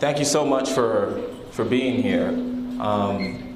[0.00, 1.20] Thank you so much for,
[1.50, 2.28] for being here.
[2.80, 3.54] Um,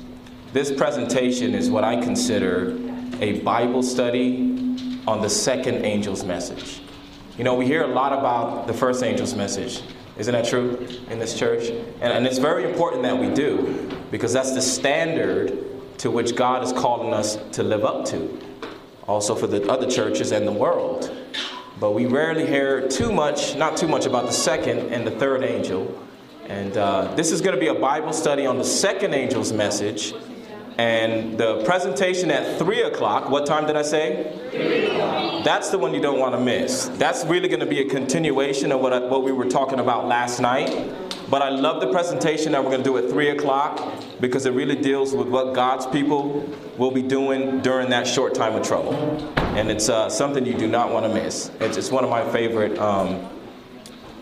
[0.53, 2.79] this presentation is what I consider
[3.19, 6.83] a Bible study on the second angel's message.
[7.38, 9.80] You know, we hear a lot about the first angel's message.
[10.18, 11.70] Isn't that true in this church?
[12.02, 16.62] And, and it's very important that we do because that's the standard to which God
[16.62, 18.38] is calling us to live up to,
[19.08, 21.11] also for the other churches and the world.
[21.80, 25.42] But we rarely hear too much, not too much, about the second and the third
[25.42, 26.04] angel.
[26.48, 30.14] And uh, this is going to be a Bible study on the second angel's message.
[30.77, 35.42] And the presentation at 3 o'clock, what time did I say?
[35.45, 36.86] That's the one you don't want to miss.
[36.95, 40.06] That's really going to be a continuation of what, I, what we were talking about
[40.06, 40.92] last night.
[41.30, 44.52] But I love the presentation that we're going to do at 3 o'clock because it
[44.52, 48.95] really deals with what God's people will be doing during that short time of trouble.
[49.56, 51.50] And it's uh, something you do not want to miss.
[51.61, 53.28] It's, it's one of my favorite um,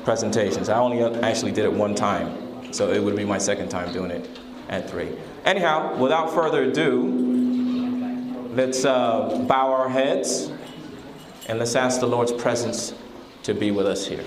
[0.04, 0.68] presentations.
[0.68, 4.10] I only actually did it one time, so it would be my second time doing
[4.10, 4.28] it
[4.68, 5.08] at 3.
[5.44, 10.50] Anyhow, without further ado, let's uh, bow our heads
[11.48, 12.94] and let's ask the Lord's presence
[13.42, 14.24] to be with us here.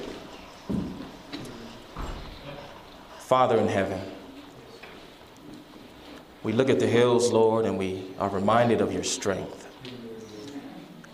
[3.20, 4.00] Father in heaven,
[6.44, 9.68] we look at the hills, Lord, and we are reminded of your strength.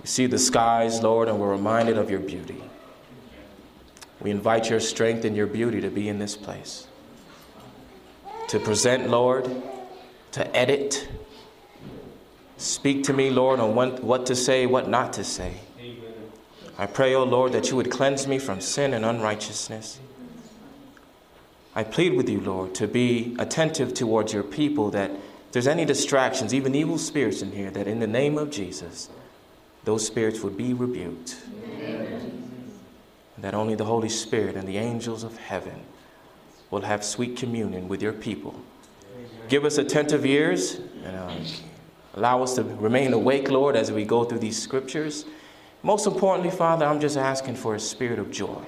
[0.01, 2.61] We see the skies, Lord, and we're reminded of your beauty.
[4.21, 6.87] We invite your strength and your beauty to be in this place.
[8.49, 9.49] To present, Lord,
[10.33, 11.07] to edit.
[12.57, 15.55] Speak to me, Lord, on what to say, what not to say.
[16.77, 19.99] I pray, O oh Lord, that you would cleanse me from sin and unrighteousness.
[21.75, 25.85] I plead with you, Lord, to be attentive towards your people, that if there's any
[25.85, 29.09] distractions, even evil spirits in here, that in the name of Jesus,
[29.83, 31.37] those spirits would be rebuked.
[31.65, 32.20] Amen.
[33.41, 35.81] That only the Holy Spirit and the angels of heaven
[36.69, 38.55] will have sweet communion with your people.
[39.49, 41.35] Give us attentive ears and uh,
[42.13, 45.25] allow us to remain awake, Lord, as we go through these scriptures.
[45.83, 48.63] Most importantly, Father, I'm just asking for a spirit of joy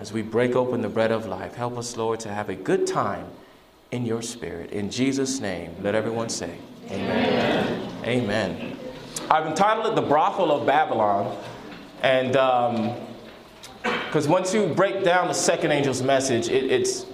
[0.00, 1.54] as we break open the bread of life.
[1.54, 3.26] Help us, Lord, to have a good time
[3.90, 4.70] in your spirit.
[4.70, 6.58] In Jesus' name, let everyone say,
[6.90, 7.90] Amen.
[8.04, 8.54] Amen.
[8.54, 8.78] Amen.
[9.30, 11.38] I've entitled it The Brothel of Babylon.
[12.02, 12.36] And
[14.14, 17.04] because once you break down the second angel's message, it, it's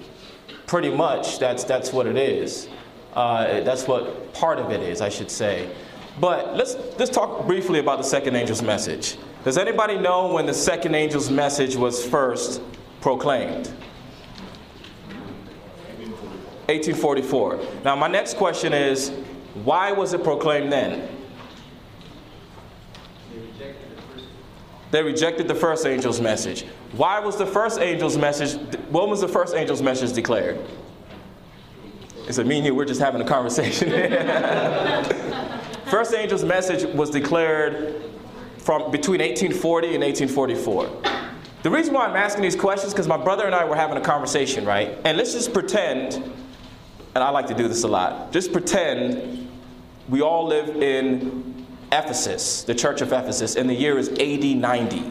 [0.67, 2.69] pretty much that's, that's what it is.
[3.15, 5.75] Uh, that's what part of it is, I should say.
[6.21, 9.17] But let's, let's talk briefly about the second angel's message.
[9.45, 12.61] Does anybody know when the second angel's message was first
[13.01, 13.69] proclaimed?
[16.69, 17.61] 1844.
[17.83, 19.09] Now, my next question is
[19.65, 21.09] why was it proclaimed then?
[24.91, 26.65] They rejected the first angel's message.
[26.93, 30.59] Why was the first angel's message, when was the first angel's message declared?
[32.27, 33.91] It's a me and you, we're just having a conversation.
[35.91, 38.03] first angel's message was declared
[38.59, 41.03] from between 1840 and 1844.
[41.63, 44.01] The reason why I'm asking these questions because my brother and I were having a
[44.01, 44.97] conversation, right?
[45.05, 46.15] And let's just pretend,
[47.15, 49.49] and I like to do this a lot, just pretend
[50.09, 51.50] we all live in
[51.93, 55.11] Ephesus, the church of Ephesus, and the year is AD 90.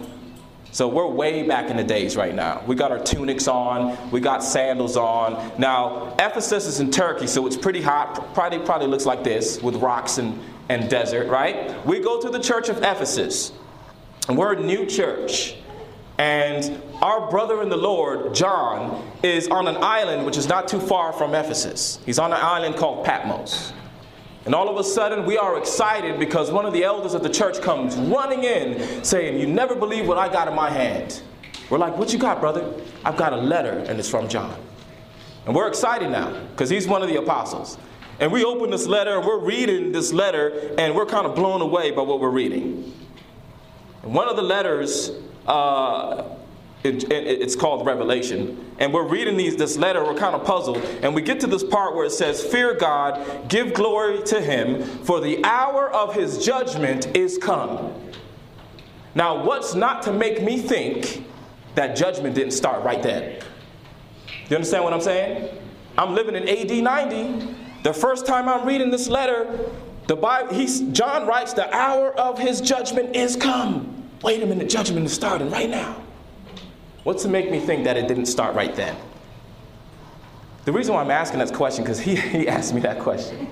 [0.72, 2.64] So we're way back in the days right now.
[2.68, 5.52] We got our tunics on, we got sandals on.
[5.60, 8.34] Now, Ephesus is in Turkey, so it's pretty hot.
[8.34, 11.86] Probably, probably looks like this with rocks and, and desert, right?
[11.86, 13.52] We go to the church of Ephesus,
[14.28, 15.56] and we're a new church.
[16.20, 20.80] And our brother in the Lord, John, is on an island which is not too
[20.80, 21.98] far from Ephesus.
[22.06, 23.74] He's on an island called Patmos.
[24.46, 27.30] And all of a sudden, we are excited because one of the elders of the
[27.30, 31.22] church comes running in saying, You never believe what I got in my hand.
[31.70, 32.74] We're like, What you got, brother?
[33.04, 34.58] I've got a letter, and it's from John.
[35.46, 37.78] And we're excited now because he's one of the apostles.
[38.20, 41.62] And we open this letter, and we're reading this letter, and we're kind of blown
[41.62, 42.94] away by what we're reading.
[44.04, 45.12] And one of the letters
[45.48, 46.24] uh,
[46.84, 48.74] it, it, it's called Revelation.
[48.80, 50.78] And we're reading these, this letter, we're kind of puzzled.
[51.02, 54.84] And we get to this part where it says, Fear God, give glory to him,
[55.04, 57.94] for the hour of his judgment is come.
[59.14, 61.26] Now, what's not to make me think
[61.76, 63.42] that judgment didn't start right then?
[64.50, 65.58] You understand what I'm saying?
[65.98, 67.56] I'm living in AD 90.
[67.84, 69.70] The first time I'm reading this letter,
[70.08, 74.10] the Bible, he's, John writes, The hour of his judgment is come.
[74.24, 76.02] Wait a minute, judgment is starting right now.
[77.04, 78.96] What's to make me think that it didn't start right then?
[80.66, 83.48] The reason why I'm asking that question, because he, he asked me that question.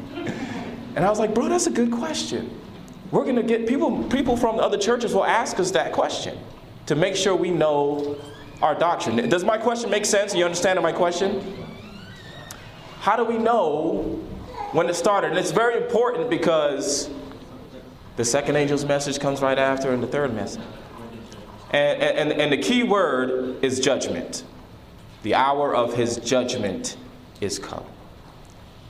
[0.96, 2.60] And I was like, bro, that's a good question.
[3.12, 6.38] We're gonna get people, people from the other churches will ask us that question
[6.88, 8.18] to make sure we know
[8.62, 9.30] our doctrine.
[9.30, 10.36] Does my question make sense?
[10.36, 11.66] You understand my question?
[13.00, 14.02] How do we know
[14.74, 15.30] when it started?
[15.30, 17.10] And it's very important because
[18.18, 20.64] the second angel's message comes right after, and the third message.
[21.72, 24.44] And, and, and the key word is judgment.
[25.24, 26.98] The hour of his judgment
[27.42, 27.84] is come.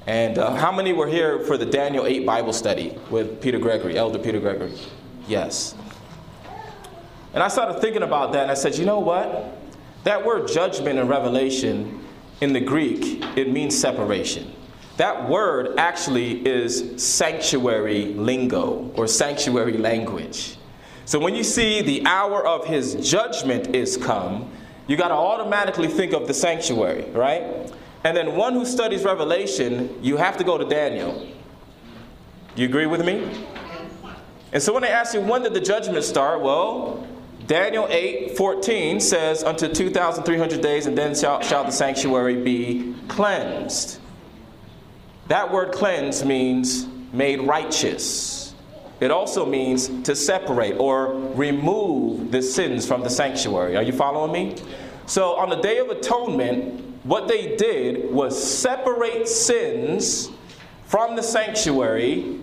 [0.06, 3.98] And uh, how many were here for the Daniel 8 Bible study with Peter Gregory,
[3.98, 4.74] Elder Peter Gregory?
[5.28, 5.76] Yes.
[7.34, 9.58] And I started thinking about that and I said, you know what?
[10.04, 12.04] That word judgment in Revelation
[12.42, 14.54] in the Greek, it means separation.
[14.98, 20.57] That word actually is sanctuary lingo or sanctuary language.
[21.08, 24.52] So when you see the hour of his judgment is come,
[24.88, 27.72] you got to automatically think of the sanctuary, right?
[28.04, 31.26] And then one who studies Revelation, you have to go to Daniel.
[32.56, 33.46] Do You agree with me?
[34.52, 37.08] And so when they ask you when did the judgment start, well,
[37.46, 44.02] Daniel 8 14 says, Unto 2,300 days, and then shall, shall the sanctuary be cleansed.
[45.30, 48.47] That word cleanse means made righteous.
[49.00, 53.78] It also means to separate or remove the sins from the sanctuary.
[53.78, 54.56] Are you following me?
[55.06, 60.30] So on the Day of Atonement, what they did was separate sins
[60.86, 62.40] from the sanctuary,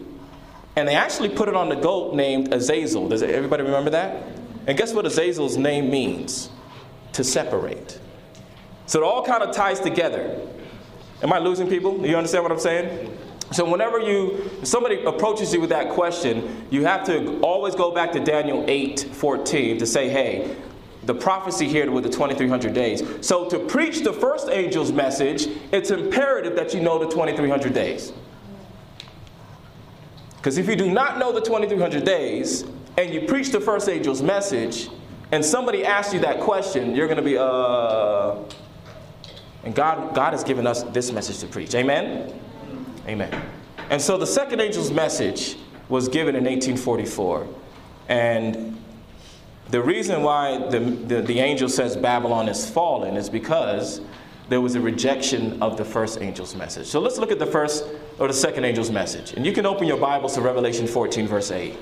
[0.77, 3.09] and they actually put it on the goat named Azazel.
[3.09, 4.23] Does everybody remember that?
[4.67, 6.51] And guess what Azazel's name means?
[7.13, 8.01] To separate.
[8.87, 10.41] So it all kind of ties together.
[11.23, 11.99] Am I losing people?
[11.99, 13.17] Do You understand what I'm saying?
[13.55, 18.11] So whenever you somebody approaches you with that question, you have to always go back
[18.13, 20.57] to Daniel 8, 14 to say, hey,
[21.05, 23.03] the prophecy here with the 2300 days.
[23.21, 28.13] So to preach the first angel's message, it's imperative that you know the 2300 days.
[30.37, 32.65] Because if you do not know the 2300 days,
[32.97, 34.89] and you preach the first angel's message,
[35.31, 38.37] and somebody asks you that question, you're going to be, uh.
[39.63, 41.75] And God, God has given us this message to preach.
[41.75, 42.39] Amen?
[43.07, 43.43] Amen.
[43.91, 45.57] And so the second angel's message
[45.89, 47.47] was given in 1844.
[48.09, 48.83] And
[49.71, 54.01] the reason why the, the, the, angel says Babylon is fallen is because
[54.49, 56.87] there was a rejection of the first angel's message.
[56.87, 57.87] So let's look at the first
[58.19, 59.33] or the second angel's message.
[59.33, 61.77] And you can open your Bibles to Revelation 14, verse 8.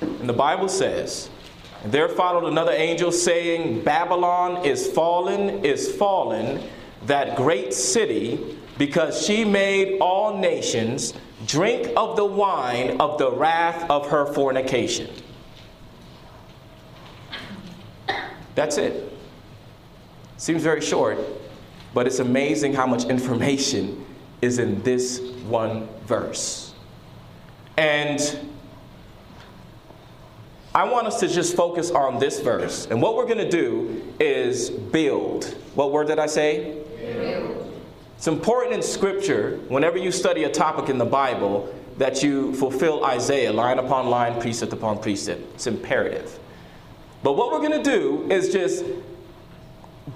[0.00, 1.28] And the Bible says,
[1.84, 6.62] There followed another angel saying, Babylon is fallen, is fallen,
[7.06, 11.14] that great city, because she made all nations
[11.46, 15.10] drink of the wine of the wrath of her fornication.
[18.54, 19.12] That's it.
[20.36, 21.18] Seems very short,
[21.94, 24.04] but it's amazing how much information
[24.40, 26.74] is in this one verse.
[27.76, 28.51] And
[30.74, 32.86] I want us to just focus on this verse.
[32.90, 35.44] And what we're going to do is build.
[35.74, 36.82] What word did I say?
[36.98, 37.80] Build.
[38.16, 43.04] It's important in Scripture, whenever you study a topic in the Bible, that you fulfill
[43.04, 45.42] Isaiah line upon line, precept upon precept.
[45.54, 46.38] It's imperative.
[47.22, 48.84] But what we're going to do is just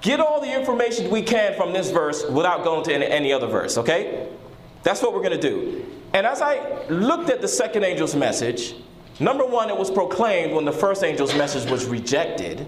[0.01, 3.77] get all the information we can from this verse without going to any other verse,
[3.77, 4.29] okay?
[4.85, 5.85] That's what we're going to do.
[6.15, 8.75] And as I looked at the second angel's message,
[9.19, 12.67] Number one, it was proclaimed when the first angel's message was rejected.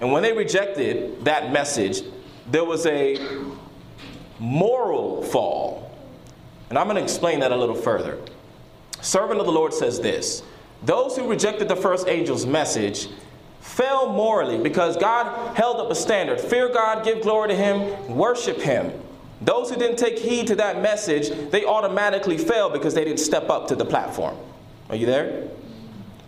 [0.00, 2.02] And when they rejected that message,
[2.50, 3.18] there was a
[4.38, 5.90] moral fall.
[6.68, 8.18] And I'm going to explain that a little further.
[9.00, 10.42] Servant of the Lord says this
[10.82, 13.08] Those who rejected the first angel's message
[13.60, 18.58] fell morally because God held up a standard fear God, give glory to Him, worship
[18.60, 18.92] Him.
[19.40, 23.50] Those who didn't take heed to that message, they automatically fell because they didn't step
[23.50, 24.36] up to the platform.
[24.88, 25.48] Are you there?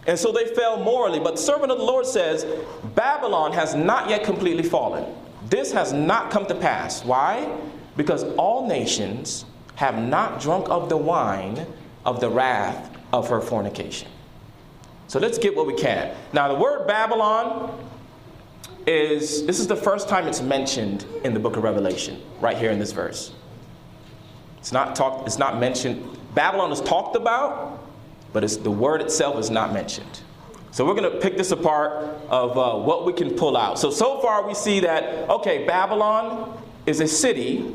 [0.07, 1.19] And so they fell morally.
[1.19, 2.47] But the servant of the Lord says,
[2.95, 5.13] Babylon has not yet completely fallen.
[5.49, 7.05] This has not come to pass.
[7.05, 7.57] Why?
[7.97, 9.45] Because all nations
[9.77, 11.67] have not drunk of the wine
[12.05, 14.09] of the wrath of her fornication.
[15.09, 16.15] So let's get what we can.
[16.33, 17.79] Now, the word Babylon
[18.87, 22.71] is this is the first time it's mentioned in the book of Revelation, right here
[22.71, 23.33] in this verse.
[24.59, 26.19] It's not talked, it's not mentioned.
[26.35, 27.86] Babylon is talked about,
[28.37, 30.21] but the word itself is not mentioned.
[30.71, 33.79] So we're going to pick this apart of uh, what we can pull out.
[33.79, 37.75] So, so far we see that, okay, Babylon is a city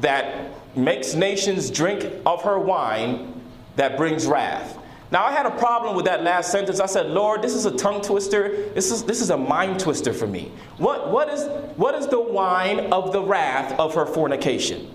[0.00, 3.38] that makes nations drink of her wine
[3.76, 4.78] that brings wrath.
[5.10, 6.80] Now, I had a problem with that last sentence.
[6.80, 8.70] I said, Lord, this is a tongue twister.
[8.70, 10.50] This is, this is a mind twister for me.
[10.78, 14.90] What, what, is, what is the wine of the wrath of her fornication?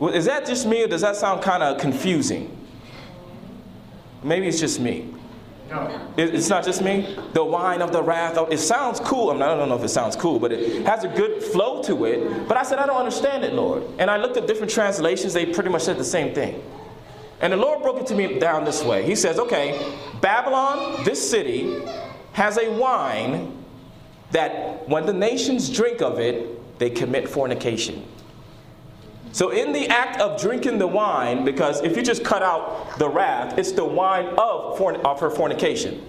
[0.00, 2.58] Well, is that just me, or does that sound kind of confusing?
[4.24, 5.14] Maybe it's just me.
[5.70, 7.16] No, It's not just me.
[7.32, 8.36] The wine of the wrath.
[8.36, 9.30] Of, it sounds cool.
[9.30, 11.82] I, mean, I don't know if it sounds cool, but it has a good flow
[11.84, 12.48] to it.
[12.48, 13.82] But I said, I don't understand it, Lord.
[13.98, 15.32] And I looked at different translations.
[15.32, 16.62] They pretty much said the same thing.
[17.40, 19.04] And the Lord broke it to me down this way.
[19.04, 21.82] He says, okay, Babylon, this city,
[22.32, 23.64] has a wine
[24.30, 28.04] that when the nations drink of it, they commit fornication.
[29.34, 33.08] So, in the act of drinking the wine, because if you just cut out the
[33.08, 36.06] wrath, it's the wine of, of her fornication.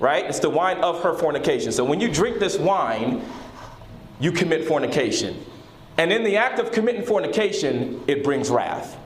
[0.00, 0.24] Right?
[0.24, 1.70] It's the wine of her fornication.
[1.70, 3.22] So, when you drink this wine,
[4.18, 5.36] you commit fornication.
[5.98, 8.98] And in the act of committing fornication, it brings wrath.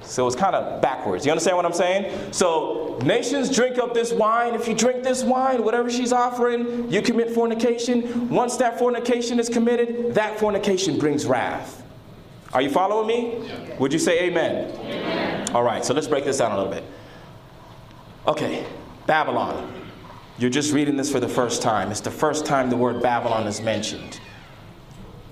[0.00, 1.26] So it's kind of backwards.
[1.26, 2.32] You understand what I'm saying?
[2.32, 4.54] So nations drink up this wine.
[4.54, 8.30] If you drink this wine, whatever she's offering, you commit fornication.
[8.30, 11.82] Once that fornication is committed, that fornication brings wrath.
[12.56, 13.46] Are you following me?
[13.46, 13.76] Yeah.
[13.76, 14.72] Would you say amen?
[14.78, 15.50] amen?
[15.50, 16.84] All right, so let's break this down a little bit.
[18.26, 18.66] Okay,
[19.06, 19.74] Babylon.
[20.38, 21.90] You're just reading this for the first time.
[21.90, 24.20] It's the first time the word Babylon is mentioned.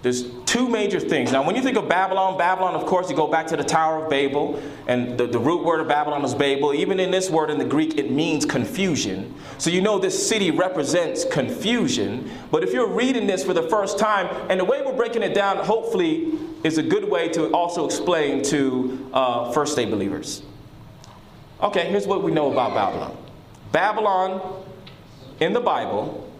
[0.02, 1.32] There's two major things.
[1.32, 4.04] Now, when you think of Babylon, Babylon, of course, you go back to the Tower
[4.04, 6.74] of Babel, and the, the root word of Babylon is Babel.
[6.74, 9.34] Even in this word in the Greek, it means confusion.
[9.56, 12.30] So you know this city represents confusion.
[12.50, 15.32] But if you're reading this for the first time, and the way we're breaking it
[15.32, 20.42] down, hopefully, is a good way to also explain to uh, first day believers.
[21.62, 23.16] Okay, here's what we know about Babylon
[23.70, 24.64] Babylon
[25.40, 26.30] in the Bible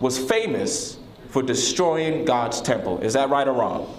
[0.00, 3.00] was famous for destroying God's temple.
[3.00, 3.98] Is that right or wrong?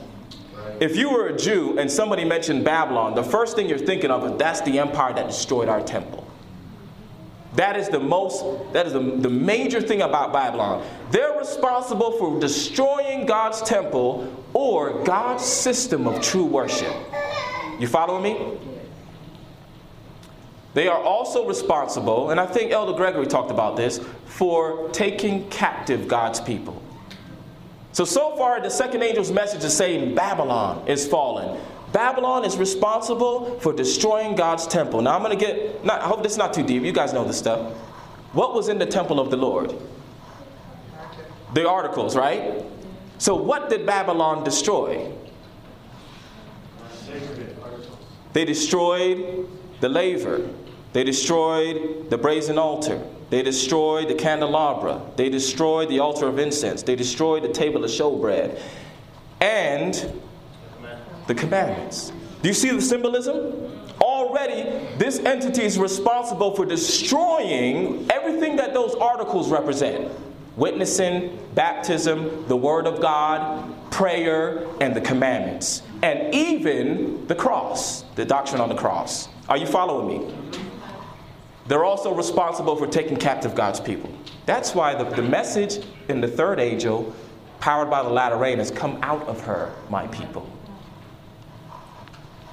[0.79, 4.25] If you were a Jew and somebody mentioned Babylon, the first thing you're thinking of
[4.25, 6.27] is that's the empire that destroyed our temple.
[7.55, 8.43] That is the most,
[8.73, 10.85] that is the, the major thing about Babylon.
[11.11, 16.93] They're responsible for destroying God's temple or God's system of true worship.
[17.79, 18.57] You following me?
[20.73, 26.07] They are also responsible, and I think Elder Gregory talked about this, for taking captive
[26.07, 26.81] God's people.
[27.91, 31.59] So, so far, the second angel's message is saying Babylon is fallen.
[31.91, 35.01] Babylon is responsible for destroying God's temple.
[35.03, 36.81] Now, I'm going to get, not, I hope this is not too deep.
[36.81, 37.71] You guys know this stuff.
[38.33, 39.75] What was in the temple of the Lord?
[41.53, 42.65] The articles, right?
[43.23, 45.09] So, what did Babylon destroy?
[48.33, 49.47] They destroyed
[49.79, 50.49] the laver,
[50.91, 55.01] they destroyed the brazen altar, they destroyed the candelabra.
[55.15, 56.83] They destroyed the altar of incense.
[56.83, 58.59] They destroyed the table of showbread.
[59.39, 60.21] And
[61.27, 62.11] the commandments.
[62.41, 63.87] Do you see the symbolism?
[64.01, 70.11] Already, this entity is responsible for destroying everything that those articles represent
[70.55, 75.81] witnessing, baptism, the Word of God, prayer, and the commandments.
[76.01, 79.29] And even the cross, the doctrine on the cross.
[79.49, 80.59] Are you following me?
[81.67, 84.11] They're also responsible for taking captive God's people.
[84.45, 87.15] That's why the, the message in the third angel,
[87.59, 90.49] powered by the latter rain, has come out of her, my people.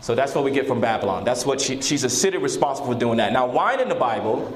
[0.01, 1.25] So that's what we get from Babylon.
[1.25, 3.33] That's what she, she's a city responsible for doing that.
[3.33, 4.51] Now, wine in the Bible,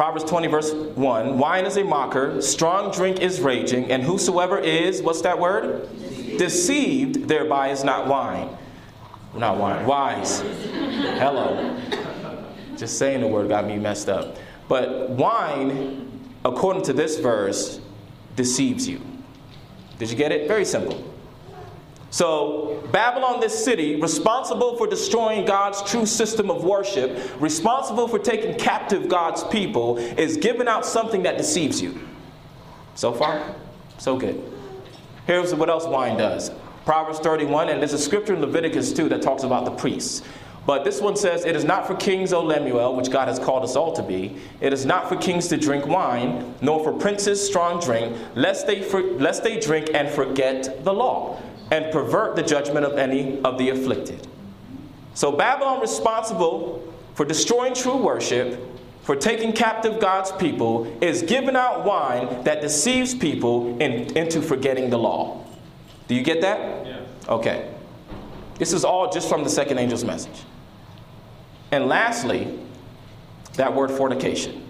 [0.00, 5.02] Proverbs 20, verse 1 wine is a mocker, strong drink is raging, and whosoever is,
[5.02, 5.90] what's that word?
[5.90, 8.48] Deceived, Deceived thereby is not wine.
[9.34, 10.40] Not wine, wise.
[10.40, 11.78] Hello.
[12.78, 14.38] Just saying the word got me messed up.
[14.68, 16.10] But wine,
[16.46, 17.78] according to this verse,
[18.36, 19.02] deceives you.
[19.98, 20.48] Did you get it?
[20.48, 21.09] Very simple.
[22.10, 28.58] So, Babylon, this city, responsible for destroying God's true system of worship, responsible for taking
[28.58, 32.00] captive God's people, is giving out something that deceives you.
[32.96, 33.54] So far,
[33.98, 34.42] so good.
[35.26, 36.50] Here's what else wine does
[36.84, 40.22] Proverbs 31, and there's a scripture in Leviticus too that talks about the priests.
[40.66, 43.64] But this one says, It is not for kings, O Lemuel, which God has called
[43.64, 44.36] us all to be.
[44.60, 48.82] It is not for kings to drink wine, nor for princes strong drink, lest they,
[48.82, 51.40] for, lest they drink and forget the law,
[51.70, 54.26] and pervert the judgment of any of the afflicted.
[55.14, 58.60] So Babylon responsible for destroying true worship,
[59.02, 64.90] for taking captive God's people, is giving out wine that deceives people in, into forgetting
[64.90, 65.44] the law.
[66.08, 66.86] Do you get that?
[66.86, 67.00] Yeah.
[67.28, 67.72] Okay.
[68.58, 70.44] This is all just from the second angel's message.
[71.70, 72.58] And lastly,
[73.54, 74.66] that word fornication.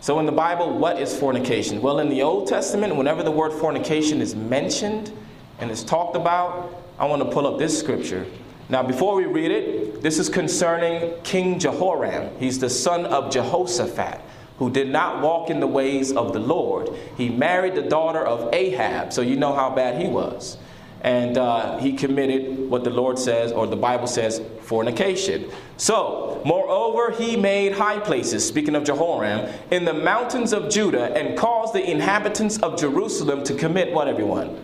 [0.00, 1.80] So in the Bible, what is fornication?
[1.80, 5.12] Well, in the Old Testament, whenever the word fornication is mentioned
[5.58, 8.26] and it's talked about, I want to pull up this scripture.
[8.68, 12.30] Now, before we read it, this is concerning King Jehoram.
[12.38, 14.20] He's the son of Jehoshaphat,
[14.58, 16.88] who did not walk in the ways of the Lord.
[17.16, 20.58] He married the daughter of Ahab, so you know how bad he was
[21.02, 25.50] and uh, he committed what the Lord says, or the Bible says, fornication.
[25.76, 31.38] So, Moreover, he made high places, speaking of Jehoram, in the mountains of Judah and
[31.38, 34.60] caused the inhabitants of Jerusalem to commit what, everyone?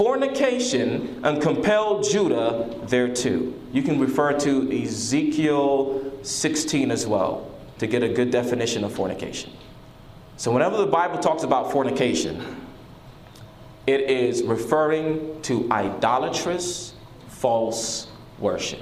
[0.00, 3.52] Fornication and compelled Judah thereto.
[3.70, 9.52] You can refer to Ezekiel 16 as well to get a good definition of fornication.
[10.38, 12.64] So, whenever the Bible talks about fornication,
[13.86, 16.94] it is referring to idolatrous,
[17.28, 18.80] false worship.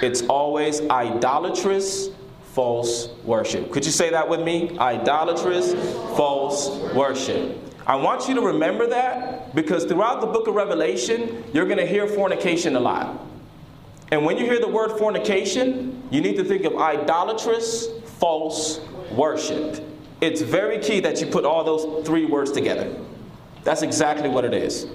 [0.00, 2.08] It's always idolatrous,
[2.54, 3.70] false worship.
[3.70, 4.78] Could you say that with me?
[4.78, 5.74] Idolatrous,
[6.16, 7.64] false worship.
[7.86, 11.86] I want you to remember that because throughout the book of Revelation, you're going to
[11.86, 13.20] hear fornication a lot.
[14.10, 17.88] And when you hear the word fornication, you need to think of idolatrous,
[18.18, 18.80] false
[19.12, 19.84] worship.
[20.20, 22.92] It's very key that you put all those three words together.
[23.62, 24.86] That's exactly what it is.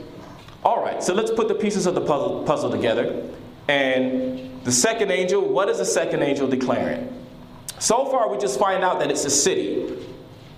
[0.63, 3.29] All right, so let's put the pieces of the puzzle, puzzle together.
[3.67, 7.07] And the second angel, what is the second angel declaring?
[7.79, 9.97] So far, we just find out that it's a city.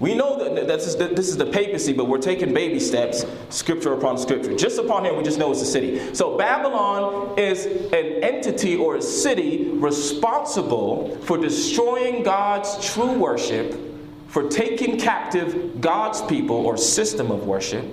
[0.03, 3.25] We know that this is, the, this is the papacy, but we're taking baby steps,
[3.47, 4.53] scripture upon scripture.
[4.53, 6.13] Just upon here, we just know it's a city.
[6.13, 13.79] So Babylon is an entity or a city responsible for destroying God's true worship,
[14.27, 17.85] for taking captive God's people or system of worship,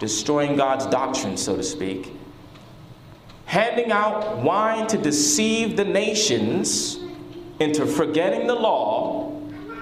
[0.00, 2.12] destroying God's doctrine, so to speak,
[3.46, 6.98] handing out wine to deceive the nations
[7.58, 9.21] into forgetting the law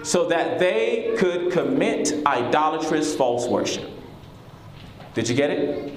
[0.02, 3.90] so that they could commit idolatrous false worship.
[5.14, 5.92] Did you get it?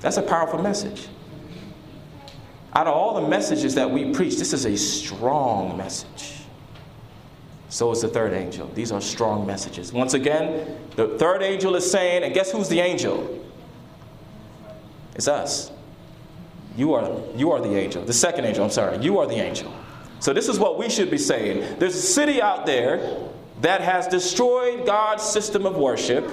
[0.00, 1.08] That's a powerful message.
[2.74, 6.32] Out of all the messages that we preach, this is a strong message.
[7.68, 8.70] So is the third angel.
[8.74, 9.92] These are strong messages.
[9.92, 13.44] Once again, the third angel is saying, and guess who's the angel?
[15.14, 15.70] It's us.
[16.76, 18.04] You are, you are the angel.
[18.04, 18.98] The second angel, I'm sorry.
[18.98, 19.72] You are the angel.
[20.24, 21.78] So, this is what we should be saying.
[21.78, 23.28] There's a city out there
[23.60, 26.26] that has destroyed God's system of worship,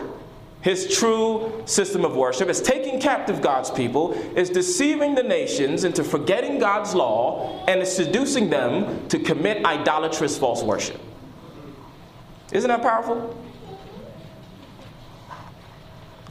[0.62, 2.48] his true system of worship.
[2.48, 7.92] It's taking captive God's people, it's deceiving the nations into forgetting God's law, and it's
[7.92, 11.02] seducing them to commit idolatrous false worship.
[12.54, 13.38] Isn't that powerful?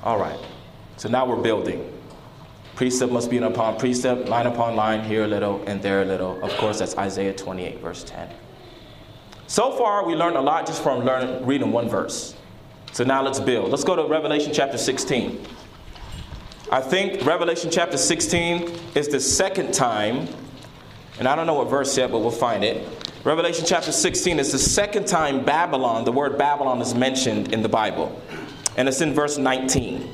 [0.02, 0.40] All right.
[0.96, 1.99] So now we're building.
[2.80, 6.42] Precept must be upon precept, line upon line, here a little and there a little.
[6.42, 8.26] Of course, that's Isaiah 28, verse 10.
[9.48, 12.34] So far, we learned a lot just from learning, reading one verse.
[12.92, 13.70] So now let's build.
[13.70, 15.46] Let's go to Revelation chapter 16.
[16.72, 20.26] I think Revelation chapter 16 is the second time,
[21.18, 22.88] and I don't know what verse yet, but we'll find it.
[23.24, 27.68] Revelation chapter 16 is the second time Babylon, the word Babylon, is mentioned in the
[27.68, 28.18] Bible.
[28.78, 30.08] And it's in verse 19.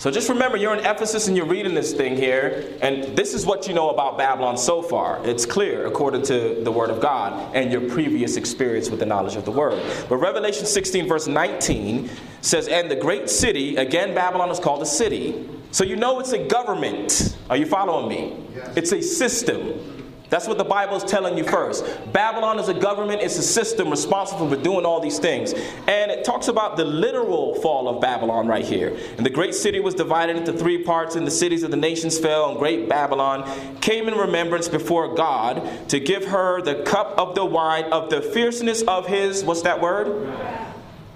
[0.00, 3.44] So just remember, you're in Ephesus and you're reading this thing here, and this is
[3.44, 5.20] what you know about Babylon so far.
[5.26, 9.36] It's clear according to the Word of God and your previous experience with the knowledge
[9.36, 9.78] of the Word.
[10.08, 12.08] But Revelation 16, verse 19
[12.40, 15.46] says, And the great city, again, Babylon is called a city.
[15.70, 17.36] So you know it's a government.
[17.50, 18.42] Are you following me?
[18.56, 18.76] Yes.
[18.78, 19.89] It's a system.
[20.30, 21.84] That's what the Bible is telling you first.
[22.12, 25.52] Babylon is a government, it's a system responsible for doing all these things.
[25.88, 28.96] And it talks about the literal fall of Babylon right here.
[29.16, 32.16] And the great city was divided into three parts, and the cities of the nations
[32.16, 33.44] fell, and great Babylon
[33.80, 38.22] came in remembrance before God to give her the cup of the wine of the
[38.22, 40.32] fierceness of his, what's that word?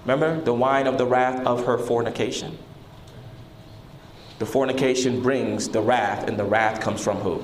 [0.05, 0.41] Remember?
[0.41, 2.57] The wine of the wrath of her fornication.
[4.39, 7.41] The fornication brings the wrath, and the wrath comes from who?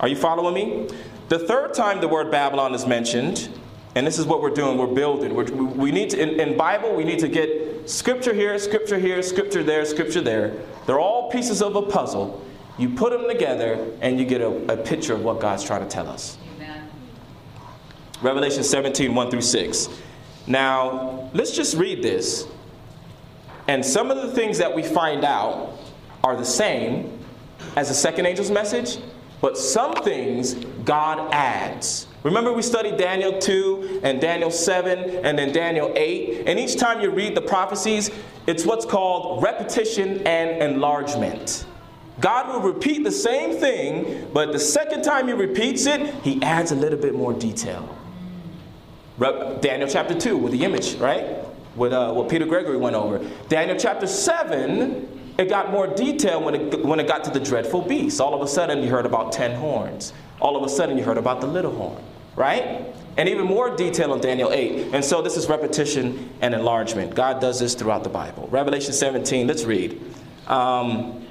[0.00, 0.88] Are you following me?
[1.28, 3.50] The third time the word Babylon is mentioned,
[3.94, 5.34] and this is what we're doing, we're building.
[5.34, 9.22] We're, we need to, in, in Bible, we need to get scripture here, scripture here,
[9.22, 10.54] scripture there, scripture there.
[10.86, 12.42] They're all pieces of a puzzle.
[12.78, 15.88] You put them together, and you get a, a picture of what God's trying to
[15.88, 16.38] tell us.
[16.56, 16.88] Amen.
[18.22, 19.88] Revelation 17, 1 through 6.
[20.46, 22.46] Now, let's just read this.
[23.68, 25.78] And some of the things that we find out
[26.24, 27.18] are the same
[27.76, 28.98] as the second angel's message,
[29.40, 32.06] but some things God adds.
[32.22, 36.44] Remember, we studied Daniel 2 and Daniel 7 and then Daniel 8.
[36.46, 38.10] And each time you read the prophecies,
[38.46, 41.64] it's what's called repetition and enlargement.
[42.20, 46.70] God will repeat the same thing, but the second time he repeats it, he adds
[46.72, 47.96] a little bit more detail.
[49.18, 51.38] Daniel chapter 2 with the image, right?
[51.76, 53.26] With uh, what Peter Gregory went over.
[53.48, 57.82] Daniel chapter 7 it got more detailed when it, when it got to the dreadful
[57.82, 58.20] beast.
[58.20, 60.12] All of a sudden, you heard about ten horns.
[60.40, 62.02] All of a sudden, you heard about the little horn,
[62.36, 62.86] right?
[63.16, 64.94] And even more detail in Daniel 8.
[64.94, 67.14] And so, this is repetition and enlargement.
[67.14, 68.48] God does this throughout the Bible.
[68.50, 70.00] Revelation 17, let's read.
[70.46, 71.26] Um,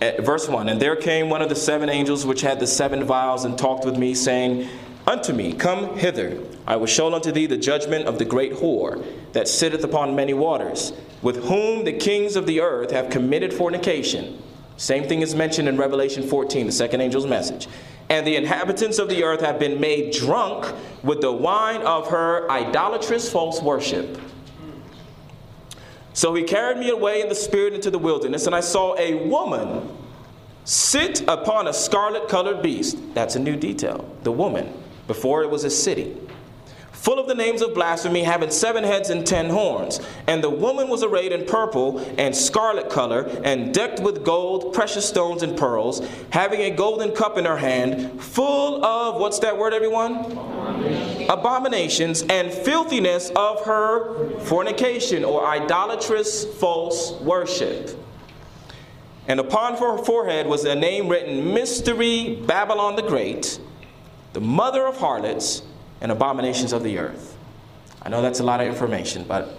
[0.00, 3.02] Uh, verse 1 And there came one of the seven angels which had the seven
[3.04, 4.68] vials and talked with me, saying,
[5.06, 6.36] Unto me, come hither.
[6.66, 10.34] I will show unto thee the judgment of the great whore that sitteth upon many
[10.34, 10.92] waters,
[11.22, 14.42] with whom the kings of the earth have committed fornication.
[14.76, 17.68] Same thing is mentioned in Revelation 14, the second angel's message.
[18.08, 22.50] And the inhabitants of the earth have been made drunk with the wine of her
[22.50, 24.20] idolatrous false worship.
[26.14, 29.26] So he carried me away in the spirit into the wilderness, and I saw a
[29.28, 29.88] woman
[30.64, 32.98] sit upon a scarlet colored beast.
[33.14, 34.10] That's a new detail.
[34.24, 34.82] The woman.
[35.06, 36.16] Before it was a city
[37.06, 40.00] full of the names of blasphemy, having seven heads and ten horns.
[40.26, 45.08] And the woman was arrayed in purple and scarlet color, and decked with gold, precious
[45.08, 49.72] stones, and pearls, having a golden cup in her hand, full of what's that word,
[49.72, 50.16] everyone?
[51.30, 57.90] Abominations, and filthiness of her fornication or idolatrous false worship.
[59.28, 63.60] And upon her forehead was a name written Mystery Babylon the Great,
[64.36, 65.62] the mother of harlots
[66.02, 67.38] and abominations of the earth.
[68.02, 69.58] I know that's a lot of information, but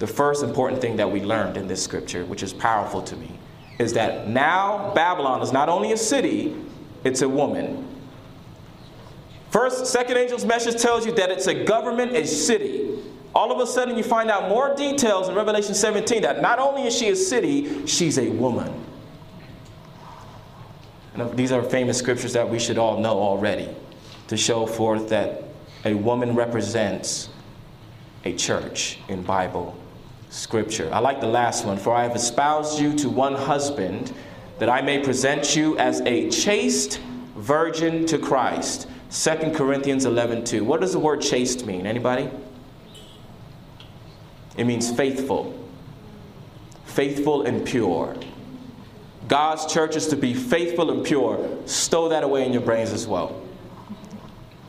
[0.00, 3.38] the first important thing that we learned in this scripture, which is powerful to me,
[3.78, 6.56] is that now Babylon is not only a city,
[7.04, 7.88] it's a woman.
[9.50, 12.98] First, second angel's message tells you that it's a government, a city.
[13.32, 16.82] All of a sudden, you find out more details in Revelation 17 that not only
[16.82, 18.74] is she a city, she's a woman.
[21.14, 23.68] And these are famous scriptures that we should all know already
[24.28, 25.44] to show forth that
[25.84, 27.28] a woman represents
[28.24, 29.76] a church in Bible
[30.30, 30.90] scripture.
[30.92, 31.76] I like the last one.
[31.76, 34.12] For I have espoused you to one husband,
[34.58, 37.00] that I may present you as a chaste
[37.36, 38.88] virgin to Christ.
[39.10, 40.64] 2 Corinthians 11 2.
[40.64, 41.86] What does the word chaste mean?
[41.86, 42.30] Anybody?
[44.56, 45.60] It means faithful.
[46.84, 48.16] Faithful and pure.
[49.28, 51.48] God's church is to be faithful and pure.
[51.66, 53.40] Stow that away in your brains as well.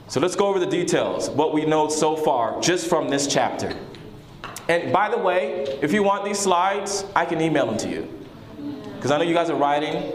[0.08, 3.76] So let's go over the details, what we know so far just from this chapter.
[4.70, 8.08] And by the way, if you want these slides, I can email them to you.
[8.96, 10.13] Because I know you guys are writing.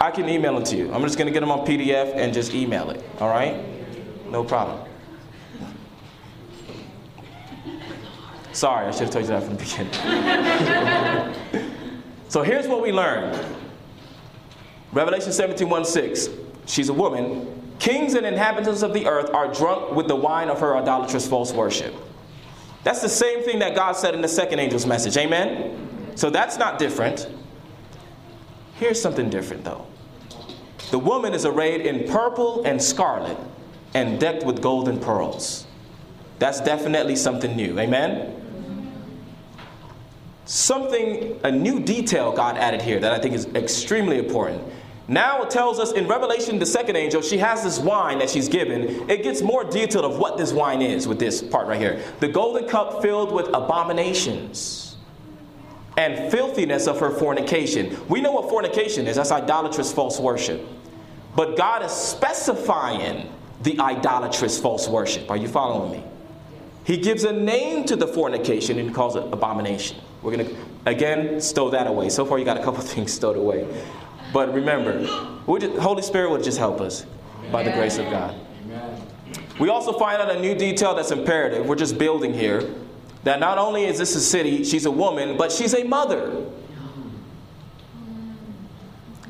[0.00, 0.92] I can email them to you.
[0.92, 3.02] I'm just going to get them on PDF and just email it.
[3.20, 3.64] All right?
[4.30, 4.84] No problem.
[8.52, 9.92] Sorry, I should have told you that from the beginning.
[12.28, 13.38] so here's what we learned
[14.92, 16.28] Revelation 17 1 6.
[16.66, 20.60] She's a woman Kings and inhabitants of the earth are drunk with the wine of
[20.60, 21.94] her idolatrous false worship.
[22.82, 25.16] That's the same thing that God said in the second angel's message.
[25.16, 26.12] Amen?
[26.16, 27.28] So that's not different.
[28.74, 29.86] Here's something different, though.
[30.90, 33.36] The woman is arrayed in purple and scarlet
[33.94, 35.66] and decked with golden pearls.
[36.38, 37.78] That's definitely something new.
[37.78, 38.34] Amen?
[40.46, 44.62] Something, a new detail God added here that I think is extremely important.
[45.08, 48.48] Now it tells us in Revelation, the second angel, she has this wine that she's
[48.48, 49.08] given.
[49.10, 52.02] It gets more detailed of what this wine is with this part right here.
[52.20, 54.96] The golden cup filled with abominations
[55.96, 57.98] and filthiness of her fornication.
[58.08, 60.64] We know what fornication is that's idolatrous false worship.
[61.34, 65.30] But God is specifying the idolatrous false worship.
[65.30, 66.04] Are you following me?
[66.84, 69.98] He gives a name to the fornication and calls it abomination.
[70.22, 72.08] We're going to, again, stow that away.
[72.08, 73.66] So far, you got a couple things stowed away.
[74.32, 75.00] But remember,
[75.58, 77.06] just, Holy Spirit will just help us
[77.50, 78.34] by the grace of God.
[79.58, 81.66] We also find out a new detail that's imperative.
[81.66, 82.74] We're just building here.
[83.24, 86.46] That not only is this a city, she's a woman, but she's a mother.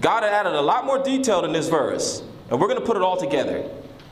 [0.01, 3.03] God added a lot more detail in this verse, and we're going to put it
[3.03, 3.69] all together.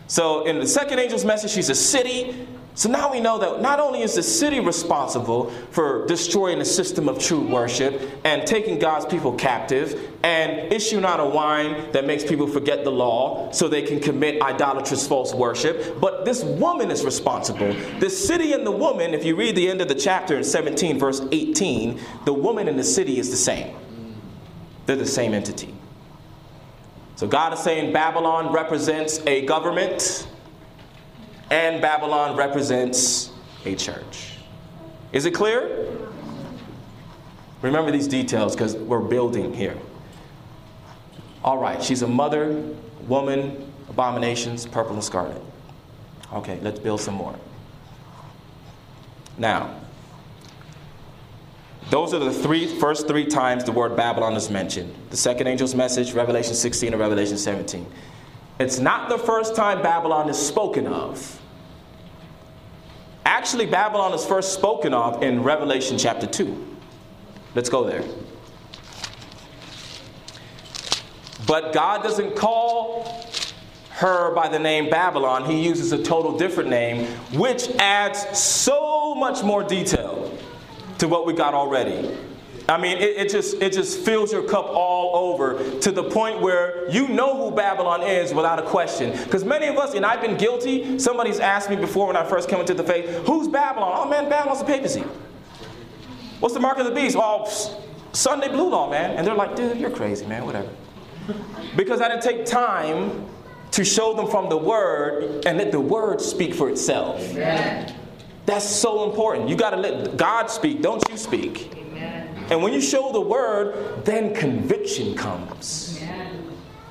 [0.09, 2.47] So, in the second angel's message, she's a city,
[2.77, 7.09] so now we know that not only is the city responsible for destroying the system
[7.09, 12.23] of true worship and taking God's people captive and issuing out a wine that makes
[12.23, 17.03] people forget the law so they can commit idolatrous false worship, but this woman is
[17.03, 17.75] responsible.
[17.99, 20.99] The city and the woman, if you read the end of the chapter in 17,
[20.99, 23.75] verse 18, the woman and the city is the same.
[24.85, 25.75] They're the same entity.
[27.15, 30.29] So God is saying Babylon represents a government
[31.51, 33.31] and Babylon represents
[33.65, 34.33] a church.
[35.13, 35.89] Is it clear?
[37.63, 39.77] Remember these details because we're building here.
[41.45, 42.63] All right, she's a mother,
[43.07, 45.41] woman, abominations, purple and scarlet.
[46.33, 47.37] Okay, let's build some more.
[49.39, 49.75] Now,
[51.91, 54.93] those are the three first three times the word Babylon is mentioned.
[55.11, 57.87] The second angel's message, Revelation 16 and Revelation 17.
[58.59, 61.41] It's not the first time Babylon is spoken of.
[63.25, 66.77] Actually, Babylon is first spoken of in Revelation chapter 2.
[67.55, 68.03] Let's go there.
[71.47, 73.27] But God doesn't call
[73.91, 75.45] her by the name Babylon.
[75.45, 80.37] He uses a total different name, which adds so much more detail
[80.99, 82.17] to what we got already.
[82.69, 86.41] I mean, it, it, just it just fills your cup all over to the point
[86.41, 89.13] where you know who Babylon is without a question.
[89.23, 90.99] Because many of us, and I've been guilty.
[90.99, 94.29] Somebody's asked me before when I first came into the faith, "Who's Babylon?" Oh man,
[94.29, 95.05] Babylon's the papacy.
[96.41, 97.17] What's the mark of the beast?
[97.19, 97.49] Oh,
[98.13, 99.17] Sunday blue law, man.
[99.17, 100.45] And they're like, "Dude, you're crazy, man.
[100.45, 100.69] Whatever."
[101.77, 103.27] Because I didn't take time
[103.73, 107.21] to show them from the word and let the word speak for itself.
[107.31, 107.95] Amen.
[108.45, 109.49] That's so important.
[109.49, 110.83] You got to let God speak.
[110.83, 111.86] Don't you speak.
[112.51, 116.01] And when you show the word, then conviction comes.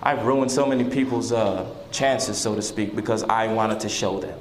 [0.03, 4.19] I've ruined so many people's uh, chances, so to speak, because I wanted to show
[4.19, 4.39] them.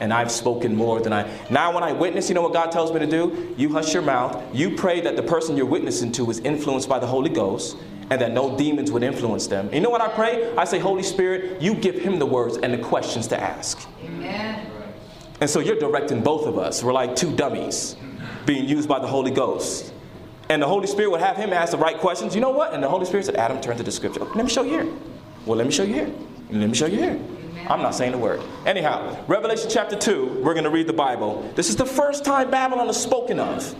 [0.00, 1.28] And I've spoken more than I.
[1.50, 3.54] Now, when I witness, you know what God tells me to do?
[3.58, 4.42] You hush your mouth.
[4.54, 7.76] You pray that the person you're witnessing to is influenced by the Holy Ghost
[8.10, 9.68] and that no demons would influence them.
[9.74, 10.56] You know what I pray?
[10.56, 13.86] I say, Holy Spirit, you give him the words and the questions to ask.
[14.02, 14.70] Amen.
[15.40, 16.82] And so you're directing both of us.
[16.82, 17.96] We're like two dummies
[18.46, 19.92] being used by the Holy Ghost.
[20.50, 22.34] And the Holy Spirit would have him ask the right questions.
[22.34, 22.72] You know what?
[22.72, 24.20] And the Holy Spirit said, Adam, turn to the scripture.
[24.20, 24.92] let me show you here.
[25.44, 26.10] Well, let me show you here.
[26.50, 27.20] Let me show you here.
[27.68, 28.40] I'm not saying a word.
[28.64, 31.50] Anyhow, Revelation chapter 2, we're going to read the Bible.
[31.54, 33.74] This is the first time Babylon is spoken of.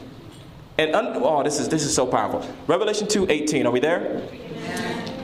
[0.77, 2.47] And un- oh, this is this is so powerful.
[2.67, 3.67] Revelation 2, 18.
[3.67, 4.23] Are we there?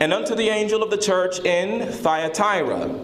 [0.00, 2.98] And unto the angel of the church in Thyatira,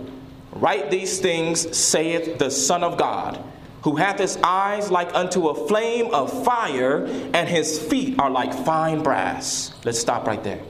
[0.52, 3.42] write these things, saith the Son of God
[3.82, 8.52] who hath his eyes like unto a flame of fire, and his feet are like
[8.52, 9.72] fine brass.
[9.84, 10.60] Let's stop right there.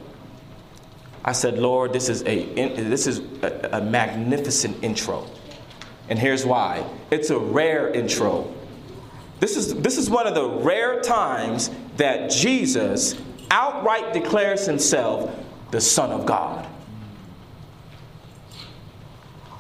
[1.25, 2.45] I said, Lord, this is a
[2.75, 5.27] this is a, a magnificent intro,
[6.09, 6.89] and here's why.
[7.11, 8.53] It's a rare intro.
[9.41, 13.21] This is this is one of the rare times that Jesus
[13.51, 15.35] outright declares himself
[15.73, 16.67] the Son of God.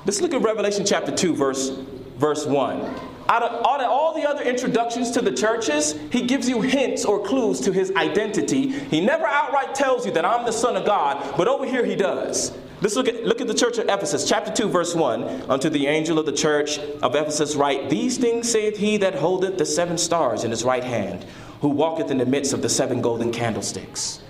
[0.06, 1.68] Let's look at Revelation chapter 2, verse,
[2.16, 6.48] verse 1 out of, out of all the other introductions to the churches, he gives
[6.48, 8.70] you hints or clues to his identity.
[8.70, 11.94] He never outright tells you that I'm the Son of God, but over here he
[11.94, 12.50] does.
[12.80, 15.48] Let's look at, look at the church of Ephesus, chapter 2, verse 1.
[15.48, 19.58] Unto the angel of the church of Ephesus write, These things saith he that holdeth
[19.58, 21.24] the seven stars in his right hand,
[21.60, 24.22] who walketh in the midst of the seven golden candlesticks.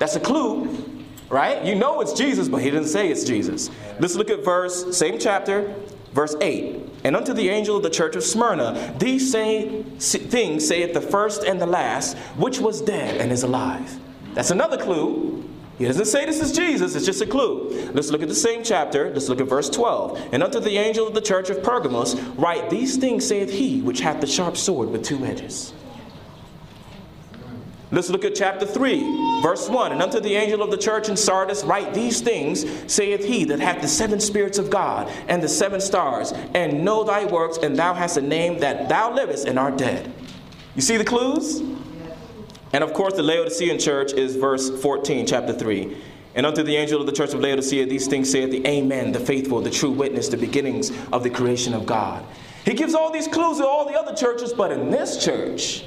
[0.00, 0.97] That's a clue,
[1.30, 1.64] right?
[1.64, 3.70] You know it's Jesus, but he didn't say it's Jesus.
[4.00, 5.74] Let's look at verse, same chapter,
[6.12, 6.88] verse 8.
[7.04, 11.44] And unto the angel of the church of Smyrna, these say, things saith the first
[11.44, 13.98] and the last, which was dead and is alive.
[14.34, 15.48] That's another clue.
[15.78, 17.70] He doesn't say this is Jesus, it's just a clue.
[17.92, 19.10] Let's look at the same chapter.
[19.10, 20.30] Let's look at verse 12.
[20.32, 24.00] And unto the angel of the church of Pergamos, write, These things saith he which
[24.00, 25.72] hath the sharp sword with two edges.
[27.90, 29.92] Let's look at chapter 3, verse 1.
[29.92, 33.60] And unto the angel of the church in Sardis, write these things, saith he that
[33.60, 37.78] hath the seven spirits of God and the seven stars, and know thy works, and
[37.78, 40.12] thou hast a name that thou livest and art dead.
[40.74, 41.62] You see the clues?
[42.74, 45.96] And of course, the Laodicean church is verse 14, chapter 3.
[46.34, 49.20] And unto the angel of the church of Laodicea, these things saith the Amen, the
[49.20, 52.22] faithful, the true witness, the beginnings of the creation of God.
[52.66, 55.84] He gives all these clues to all the other churches, but in this church,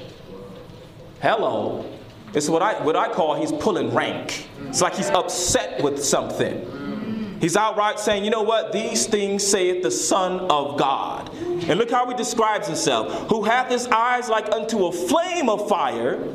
[1.22, 1.88] Hello.
[2.34, 4.48] It's what I, what I call he's pulling rank.
[4.66, 7.38] It's like he's upset with something.
[7.40, 8.72] He's outright saying, you know what?
[8.72, 11.32] These things saith the Son of God.
[11.32, 15.68] And look how he describes himself who hath his eyes like unto a flame of
[15.68, 16.26] fire,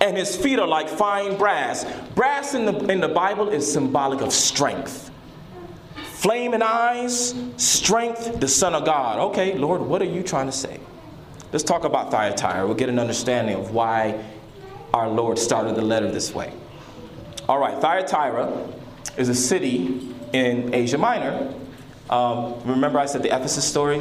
[0.00, 1.86] and his feet are like fine brass.
[2.16, 5.12] Brass in the, in the Bible is symbolic of strength.
[6.14, 9.20] Flame and eyes, strength, the Son of God.
[9.30, 10.80] Okay, Lord, what are you trying to say?
[11.52, 12.66] Let's talk about Thyatira.
[12.66, 14.24] We'll get an understanding of why
[14.94, 16.50] our Lord started the letter this way.
[17.46, 18.68] All right, Thyatira
[19.18, 21.52] is a city in Asia Minor.
[22.08, 24.00] Um, remember, I said the Ephesus story?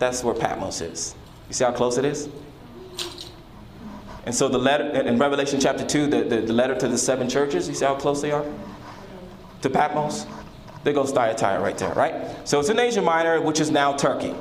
[0.00, 1.14] That's where Patmos is.
[1.48, 2.28] You see how close it is?
[4.24, 7.28] And so, the letter in Revelation chapter 2, the, the, the letter to the seven
[7.28, 8.44] churches, you see how close they are
[9.62, 10.26] to Patmos?
[10.82, 12.48] There goes Thyatira right there, right?
[12.48, 14.34] So, it's in Asia Minor, which is now Turkey.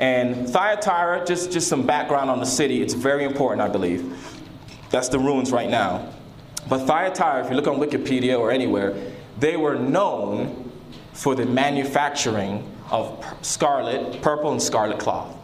[0.00, 4.16] And Thyatira, just, just some background on the city, it's very important, I believe.
[4.88, 6.08] That's the ruins right now.
[6.70, 8.94] But Thyatira, if you look on Wikipedia or anywhere,
[9.38, 10.72] they were known
[11.12, 15.36] for the manufacturing of scarlet, purple and scarlet cloth.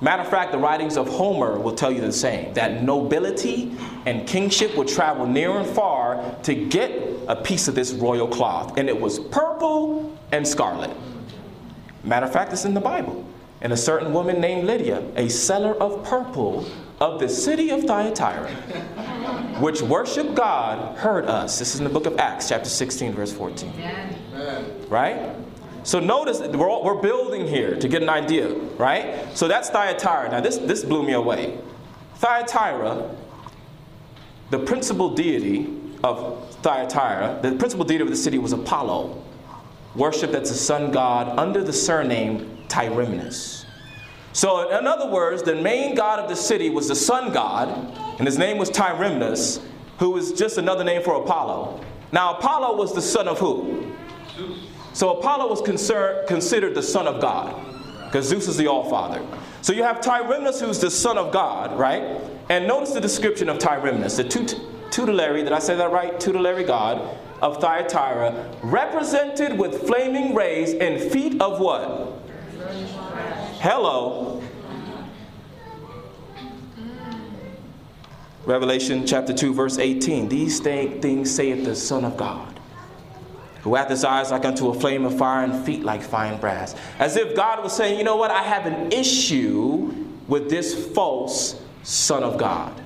[0.00, 4.28] Matter of fact, the writings of Homer will tell you the same that nobility and
[4.28, 6.92] kingship would travel near and far to get
[7.26, 8.78] a piece of this royal cloth.
[8.78, 10.90] And it was purple and scarlet.
[12.04, 13.26] Matter of fact, it's in the Bible
[13.64, 16.66] and a certain woman named Lydia, a seller of purple
[17.00, 18.50] of the city of Thyatira,
[19.58, 21.58] which worship God, heard us.
[21.58, 23.72] This is in the book of Acts, chapter 16, verse 14.
[24.88, 25.34] Right?
[25.82, 29.26] So notice we're, all, we're building here to get an idea, right?
[29.34, 30.30] So that's Thyatira.
[30.30, 31.58] Now this, this blew me away.
[32.16, 33.16] Thyatira,
[34.50, 39.22] the principal deity of Thyatira, the principal deity of the city was Apollo,
[39.94, 43.64] worshipped as the sun god under the surname Tyrimnus.
[44.32, 47.68] So, in other words, the main god of the city was the sun god,
[48.18, 49.62] and his name was Tyrimnus,
[49.98, 51.80] who was just another name for Apollo.
[52.10, 53.92] Now, Apollo was the son of who?
[54.36, 54.58] Zeus.
[54.92, 57.54] So, Apollo was considered the son of God,
[58.06, 59.24] because Zeus is the All Father.
[59.62, 62.20] So, you have Tyrimnus, who's the son of God, right?
[62.48, 64.16] And notice the description of Tyrimnus.
[64.16, 64.60] The tut-
[64.90, 66.18] tutelary, did I say that right?
[66.18, 72.13] Tutelary god of Thyatira, represented with flaming rays and feet of what?
[73.64, 74.42] Hello.
[78.44, 80.28] Revelation chapter 2, verse 18.
[80.28, 82.60] These things saith the Son of God,
[83.62, 86.76] who hath his eyes like unto a flame of fire and feet like fine brass.
[86.98, 89.94] As if God was saying, you know what, I have an issue
[90.28, 92.78] with this false Son of God.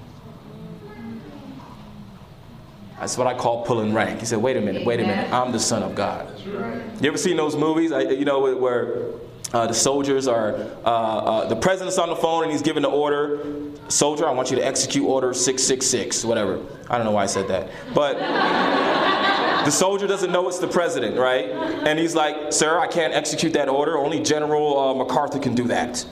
[3.00, 4.20] That's what I call pulling rank.
[4.20, 6.38] He said, wait a minute, wait a minute, I'm the Son of God.
[6.46, 9.08] You ever seen those movies, you know, where
[9.52, 12.88] uh, the soldiers are, uh, uh, the president's on the phone and he's giving the
[12.88, 16.60] order, soldier, I want you to execute order 666, whatever.
[16.90, 17.70] I don't know why I said that.
[17.94, 18.18] But
[19.64, 21.46] the soldier doesn't know it's the president, right?
[21.48, 23.96] And he's like, sir, I can't execute that order.
[23.96, 26.06] Only General uh, MacArthur can do that.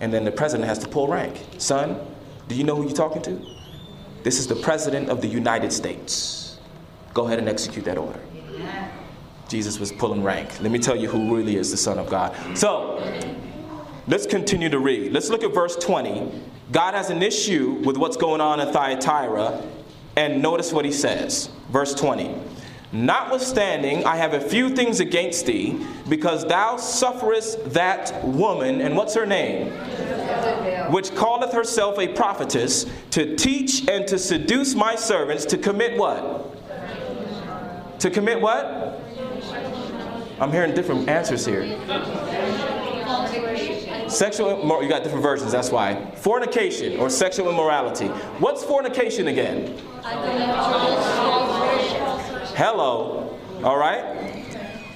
[0.00, 1.44] And then the president has to pull rank.
[1.58, 2.00] Son,
[2.48, 3.58] do you know who you're talking to?
[4.22, 6.58] This is the President of the United States.
[7.14, 8.20] Go ahead and execute that order.
[9.48, 10.60] Jesus was pulling rank.
[10.60, 12.36] Let me tell you who really is the Son of God.
[12.56, 13.02] So,
[14.06, 15.12] let's continue to read.
[15.12, 16.30] Let's look at verse 20.
[16.70, 19.62] God has an issue with what's going on in Thyatira,
[20.16, 21.48] and notice what he says.
[21.70, 22.34] Verse 20.
[22.92, 29.14] Notwithstanding, I have a few things against thee, because thou sufferest that woman, and what's
[29.14, 29.72] her name?
[30.90, 36.56] which calleth herself a prophetess, to teach and to seduce my servants to commit what?
[38.00, 38.97] To commit what?
[40.40, 41.78] I'm hearing different answers here.
[44.08, 46.10] Sexual, you got different versions, that's why.
[46.16, 48.06] Fornication or sexual immorality.
[48.38, 49.76] What's fornication again?
[52.56, 54.44] Hello, all right?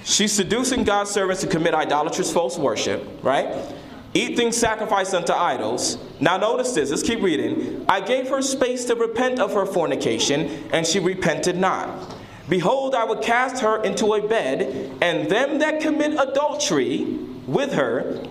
[0.05, 3.55] She's seducing God's servants to commit idolatrous false worship, right?
[4.15, 5.99] Eat things sacrificed unto idols.
[6.21, 6.91] Now, notice this.
[6.91, 7.85] Let's keep reading.
[7.89, 12.15] I gave her space to repent of her fornication, and she repented not.
[12.53, 17.05] Behold, I will cast her into a bed, and them that commit adultery
[17.47, 18.23] with her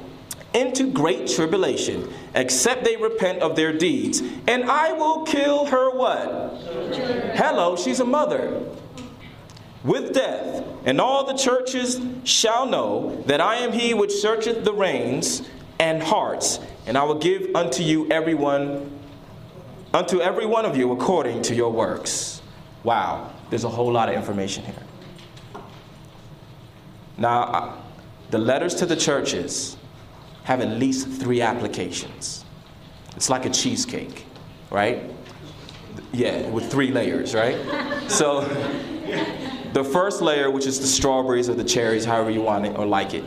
[0.53, 4.21] into great tribulation, except they repent of their deeds.
[4.47, 6.53] And I will kill her what?
[7.35, 8.63] Hello, she's a mother.
[9.83, 14.73] With death, and all the churches shall know that I am he which searcheth the
[14.73, 15.41] reins
[15.79, 18.99] and hearts, and I will give unto you everyone,
[19.95, 22.43] unto every one of you according to your works.
[22.83, 24.83] Wow, there's a whole lot of information here.
[27.19, 27.83] Now,
[28.31, 29.77] the letters to the churches
[30.45, 32.43] have at least three applications.
[33.15, 34.25] It's like a cheesecake,
[34.71, 35.11] right?
[36.11, 37.59] Yeah, with three layers, right?
[38.09, 38.41] So,
[39.71, 42.85] the first layer, which is the strawberries or the cherries, however you want it or
[42.85, 43.23] like it,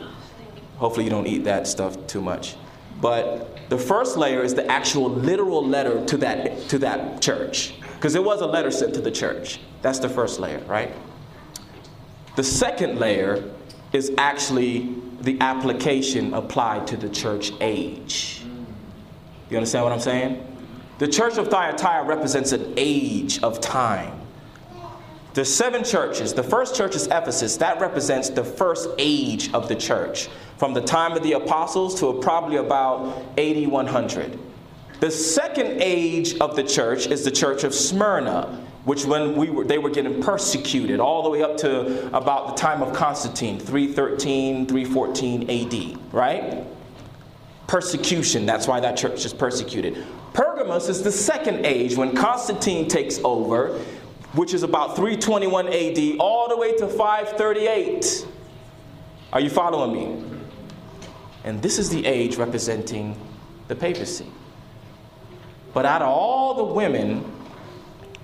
[0.76, 2.56] Hopefully, you don't eat that stuff too much.
[3.00, 7.74] But the first layer is the actual literal letter to that, to that church.
[8.04, 9.60] Because there was a letter sent to the church.
[9.80, 10.92] That's the first layer, right?
[12.36, 13.50] The second layer
[13.94, 18.42] is actually the application applied to the church age.
[19.48, 20.46] You understand what I'm saying?
[20.98, 24.20] The church of Thyatira represents an age of time.
[25.32, 26.34] There's seven churches.
[26.34, 27.56] The first church is Ephesus.
[27.56, 32.12] That represents the first age of the church, from the time of the apostles to
[32.20, 34.38] probably about 80, 100.
[35.00, 39.64] The second age of the church is the church of Smyrna, which when we were,
[39.64, 44.66] they were getting persecuted all the way up to about the time of Constantine, 313,
[44.66, 46.64] 314 AD, right?
[47.66, 50.04] Persecution, that's why that church is persecuted.
[50.32, 53.80] Pergamos is the second age when Constantine takes over
[54.34, 58.26] which is about 321 AD, all the way to 538.
[59.32, 60.38] Are you following me?
[61.44, 63.16] And this is the age representing
[63.68, 64.26] the papacy.
[65.74, 67.30] But out of all the women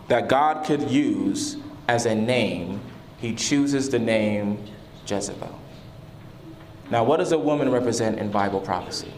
[0.09, 1.57] that God could use
[1.89, 2.81] as a name,
[3.19, 4.65] he chooses the name
[5.07, 5.59] Jezebel.
[6.91, 9.13] Now, what does a woman represent in Bible prophecy?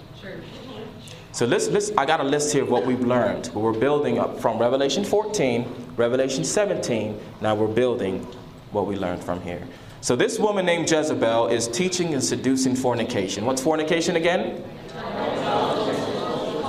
[1.33, 3.49] So let's, let's, I got a list here of what we've learned.
[3.55, 7.19] We're building up from Revelation 14, Revelation 17.
[7.41, 8.27] Now we're building
[8.71, 9.67] what we learned from here.
[10.03, 13.47] So this woman named Jezebel is teaching and seducing fornication.
[13.47, 14.63] What's fornication again?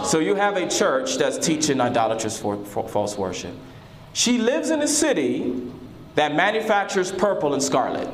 [0.04, 3.56] So you have a church that's teaching idolatrous for, for false worship.
[4.14, 5.72] She lives in a city
[6.16, 8.10] that manufactures purple and scarlet.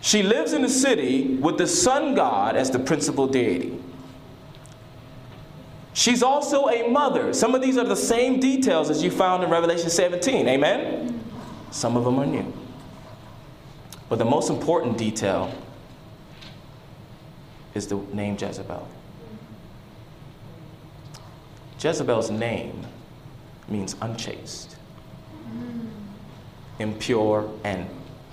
[0.00, 3.76] She lives in a city with the sun god as the principal deity.
[5.92, 7.32] She's also a mother.
[7.32, 10.46] Some of these are the same details as you found in Revelation 17.
[10.46, 11.20] Amen?
[11.70, 12.52] Some of them are new.
[14.08, 15.52] But the most important detail
[17.74, 18.86] is the name Jezebel.
[21.80, 22.86] Jezebel's name
[23.68, 24.76] means unchaste,
[26.78, 27.88] impure, and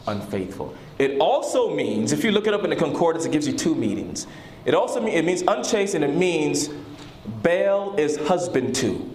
[0.07, 0.73] unfaithful.
[0.99, 3.75] It also means, if you look it up in the concordance, it gives you two
[3.75, 4.27] meanings.
[4.65, 6.69] It also means it means unchaste and it means
[7.41, 9.09] Baal is husband to.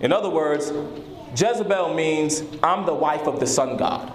[0.00, 0.72] In other words,
[1.36, 4.12] Jezebel means I'm the wife of the sun god.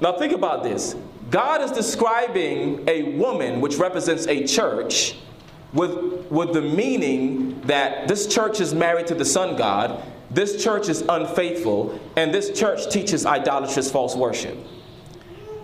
[0.00, 0.94] Now think about this.
[1.30, 5.16] God is describing a woman which represents a church
[5.76, 10.88] with, with the meaning that this church is married to the sun god, this church
[10.88, 14.56] is unfaithful, and this church teaches idolatrous false worship.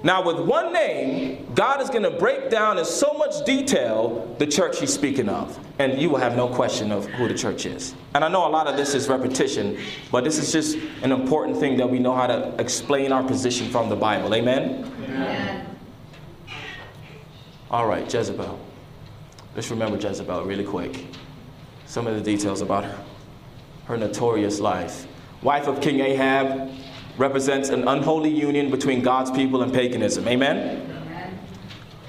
[0.05, 4.47] Now, with one name, God is going to break down in so much detail the
[4.47, 5.57] church he's speaking of.
[5.79, 7.95] And you will have no question of who the church is.
[8.15, 9.79] And I know a lot of this is repetition,
[10.11, 13.71] but this is just an important thing that we know how to explain our position
[13.71, 14.35] from the Bible.
[14.35, 14.93] Amen?
[15.05, 15.79] Amen.
[17.71, 18.59] All right, Jezebel.
[19.55, 21.07] Let's remember Jezebel really quick.
[21.87, 23.05] Some of the details about her,
[23.85, 25.07] her notorious life.
[25.43, 26.71] Wife of King Ahab,
[27.19, 30.27] represents an unholy union between God's people and paganism.
[30.27, 30.91] Amen?
[30.91, 31.39] Amen.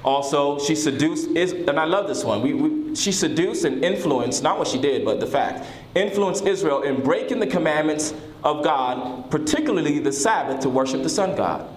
[0.03, 2.41] Also, she seduced, is, and I love this one.
[2.41, 5.65] We, we, she seduced and influenced, not what she did, but the fact,
[5.95, 8.13] influenced Israel in breaking the commandments
[8.43, 11.69] of God, particularly the Sabbath, to worship the sun God.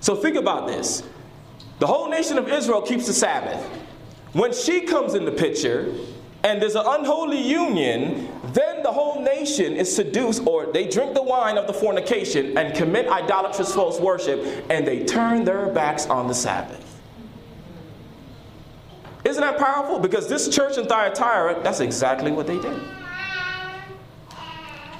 [0.00, 1.02] So think about this.
[1.78, 3.64] The whole nation of Israel keeps the Sabbath.
[4.32, 5.92] When she comes in the picture,
[6.42, 11.22] and there's an unholy union, then the whole nation is seduced, or they drink the
[11.22, 16.28] wine of the fornication and commit idolatrous false worship, and they turn their backs on
[16.28, 16.86] the Sabbath.
[19.24, 19.98] Isn't that powerful?
[19.98, 22.80] Because this church in Thyatira, that's exactly what they did.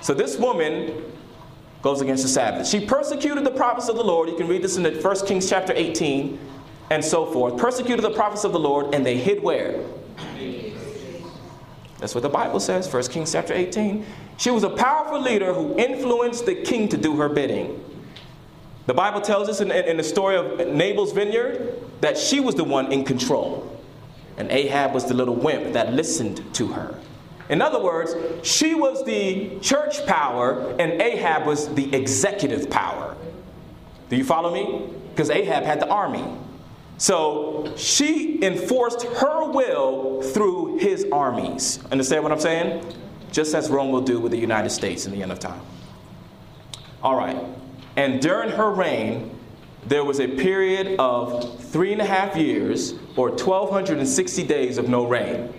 [0.02, 1.04] So this woman
[1.82, 2.66] goes against the Sabbath.
[2.66, 4.28] She persecuted the prophets of the Lord.
[4.28, 6.38] You can read this in the 1 Kings chapter 18
[6.90, 7.56] and so forth.
[7.56, 9.82] Persecuted the prophets of the Lord, and they hid where?
[11.98, 14.04] That's what the Bible says, 1 Kings chapter 18.
[14.38, 17.84] She was a powerful leader who influenced the king to do her bidding.
[18.86, 22.64] The Bible tells us in, in the story of Nabal's vineyard that she was the
[22.64, 23.78] one in control.
[24.38, 26.98] And Ahab was the little wimp that listened to her.
[27.50, 33.14] In other words, she was the church power and Ahab was the executive power.
[34.08, 34.88] Do you follow me?
[35.10, 36.24] Because Ahab had the army.
[37.00, 41.78] So she enforced her will through his armies.
[41.90, 42.84] Understand what I'm saying?
[43.32, 45.62] Just as Rome will do with the United States in the end of time.
[47.02, 47.38] All right.
[47.96, 49.34] And during her reign,
[49.86, 55.06] there was a period of three and a half years or 1,260 days of no
[55.06, 55.54] rain.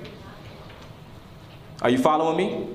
[1.81, 2.67] Are you following me?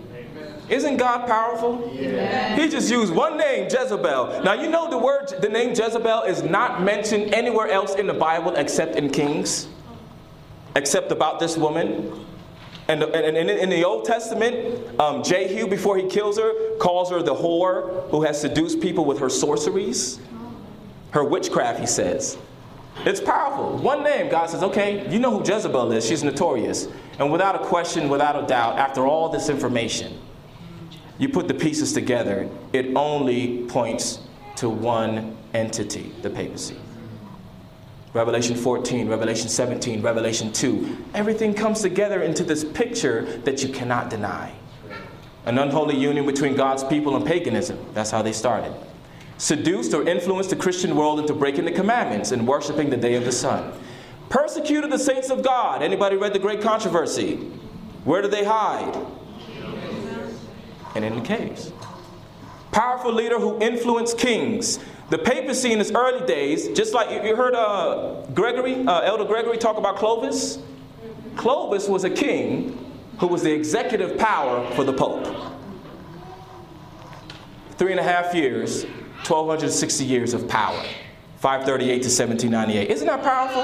[0.69, 1.91] Isn't God powerful?
[1.95, 2.57] Yeah.
[2.57, 4.43] He just used one name, Jezebel.
[4.43, 8.15] Now you know the word, the name Jezebel is not mentioned anywhere else in the
[8.15, 9.69] Bible except in Kings,
[10.75, 12.27] except about this woman.
[12.89, 17.23] And, and, and in the Old Testament, um, Jehu, before he kills her, calls her
[17.23, 20.21] the whore who has seduced people with her sorceries,
[21.11, 22.39] her witchcraft, he says.
[23.05, 23.77] It's powerful.
[23.79, 26.07] One name, God says, okay, you know who Jezebel is.
[26.07, 26.89] She's notorious.
[27.19, 30.19] And without a question, without a doubt, after all this information,
[31.19, 34.21] you put the pieces together, it only points
[34.57, 36.77] to one entity, the papacy.
[38.13, 40.97] Revelation 14, Revelation 17, Revelation 2.
[41.15, 44.53] Everything comes together into this picture that you cannot deny.
[45.45, 47.79] An unholy union between God's people and paganism.
[47.93, 48.73] That's how they started.
[49.39, 53.25] Seduced or influenced the Christian world into breaking the commandments and worshiping the day of
[53.25, 53.73] the sun.
[54.31, 55.83] Persecuted the saints of God.
[55.83, 57.37] Anybody read the great controversy?
[58.05, 58.97] Where did they hide?
[60.97, 61.73] And in the caves.
[62.73, 64.79] Powerful leader who influenced kings.
[65.11, 69.57] The papacy in its early days, just like you heard uh, Gregory, uh, Elder Gregory
[69.57, 70.59] talk about Clovis.
[71.37, 75.27] Clovis was a king who was the executive power for the Pope.
[77.79, 80.83] Three and a half years, 1260 years of power.
[81.39, 82.91] 538 to 1798.
[82.91, 83.63] Isn't that powerful?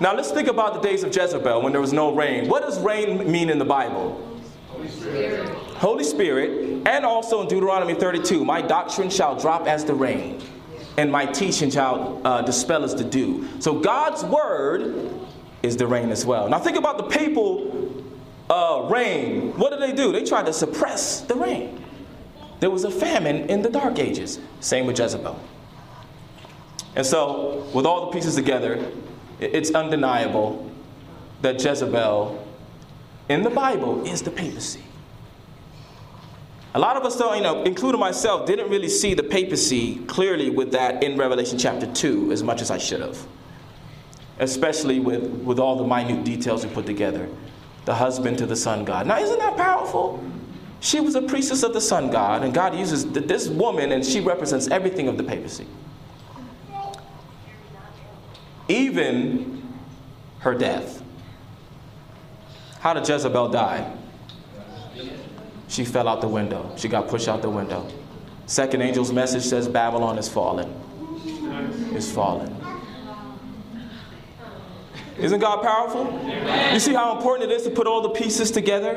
[0.00, 2.48] Now let's think about the days of Jezebel when there was no rain.
[2.48, 4.29] What does rain mean in the Bible?
[4.80, 5.48] Holy Spirit.
[5.76, 10.40] Holy Spirit, and also in Deuteronomy 32, my doctrine shall drop as the rain,
[10.96, 13.46] and my teaching shall uh, dispel as the dew.
[13.58, 15.10] So God's word
[15.62, 16.48] is the rain as well.
[16.48, 18.04] Now think about the papal
[18.48, 19.52] uh, rain.
[19.58, 20.12] What did they do?
[20.12, 21.84] They tried to suppress the rain.
[22.60, 24.38] There was a famine in the Dark Ages.
[24.60, 25.38] Same with Jezebel.
[26.96, 28.90] And so, with all the pieces together,
[29.38, 30.70] it's undeniable
[31.42, 32.39] that Jezebel
[33.30, 34.82] in the Bible is the papacy.
[36.74, 40.50] A lot of us don't, you know, including myself, didn't really see the papacy clearly
[40.50, 43.18] with that in Revelation chapter 2 as much as I should have.
[44.38, 47.28] Especially with, with all the minute details we put together.
[47.86, 49.06] The husband to the sun god.
[49.06, 50.22] Now, isn't that powerful?
[50.80, 54.20] She was a priestess of the sun god, and God uses this woman, and she
[54.20, 55.66] represents everything of the papacy
[58.70, 59.62] even
[60.40, 61.02] her death.
[62.80, 63.92] How did Jezebel die?
[65.68, 66.72] She fell out the window.
[66.76, 67.86] She got pushed out the window.
[68.46, 70.68] Second angel's message says Babylon is fallen.
[71.94, 72.56] Is fallen.
[75.18, 76.10] Isn't God powerful?
[76.72, 78.92] You see how important it is to put all the pieces together?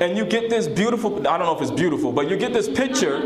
[0.00, 2.68] And you get this beautiful, I don't know if it's beautiful, but you get this
[2.68, 3.20] picture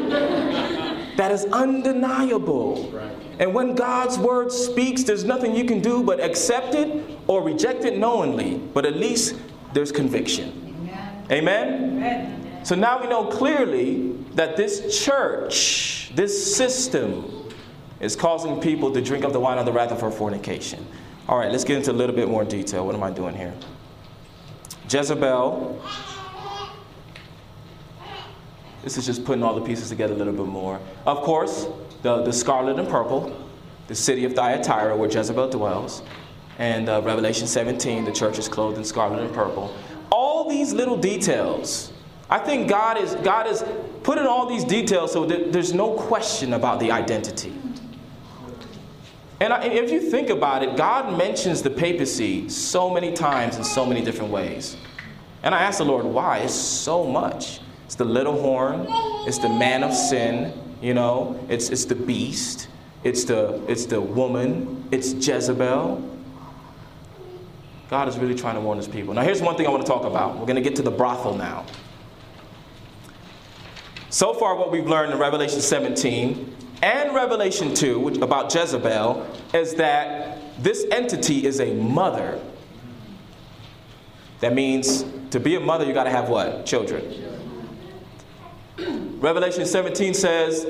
[1.17, 3.01] that is undeniable.
[3.39, 7.85] And when God's word speaks, there's nothing you can do but accept it or reject
[7.85, 8.59] it knowingly.
[8.59, 9.35] But at least
[9.73, 10.89] there's conviction.
[11.31, 11.97] Amen?
[11.97, 12.65] Amen?
[12.65, 17.49] So now we know clearly that this church, this system,
[18.01, 20.87] is causing people to drink of the wine of the wrath of her fornication.
[21.29, 22.85] All right, let's get into a little bit more detail.
[22.85, 23.55] What am I doing here?
[24.91, 25.81] Jezebel
[28.83, 30.81] this is just putting all the pieces together a little bit more.
[31.07, 31.67] Of course,
[32.03, 33.49] the, the scarlet and purple,
[33.87, 36.03] the city of Thyatira where Jezebel dwells,
[36.63, 39.75] and uh, Revelation 17, the church is clothed in scarlet and purple.
[40.13, 41.93] All these little details,
[42.31, 43.65] I think God is God is
[44.05, 47.53] putting all these details so that there's no question about the identity.
[49.41, 53.65] And I, if you think about it, God mentions the papacy so many times in
[53.65, 54.77] so many different ways.
[55.43, 56.39] And I asked the Lord, why?
[56.39, 57.61] It's so much.
[57.87, 58.87] It's the little horn,
[59.27, 62.69] it's the man of sin, you know, it's, it's the beast,
[63.03, 66.13] it's the, it's the woman, it's Jezebel.
[67.91, 69.13] God is really trying to warn his people.
[69.15, 70.39] Now, here's one thing I want to talk about.
[70.39, 71.67] We're going to get to the brothel now.
[74.09, 79.75] So far, what we've learned in Revelation 17 and Revelation 2 which, about Jezebel is
[79.77, 82.41] that this entity is a mother.
[84.41, 86.67] That means to be a mother, you got to have what?
[86.67, 87.31] Children.
[89.21, 90.67] Revelation 17 says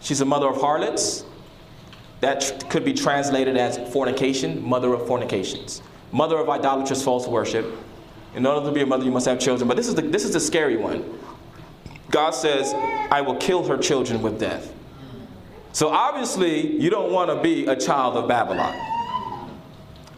[0.00, 1.24] she's a mother of harlots.
[2.20, 7.66] That could be translated as fornication, mother of fornications, mother of idolatrous false worship.
[8.34, 9.68] In order to be a mother, you must have children.
[9.68, 11.18] But this is the, this is the scary one.
[12.10, 12.72] God says,
[13.10, 14.72] I will kill her children with death.
[15.72, 18.74] So obviously, you don't want to be a child of Babylon.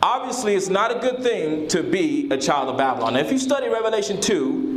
[0.00, 3.14] Obviously, it's not a good thing to be a child of Babylon.
[3.14, 4.68] Now, if you study Revelation 2,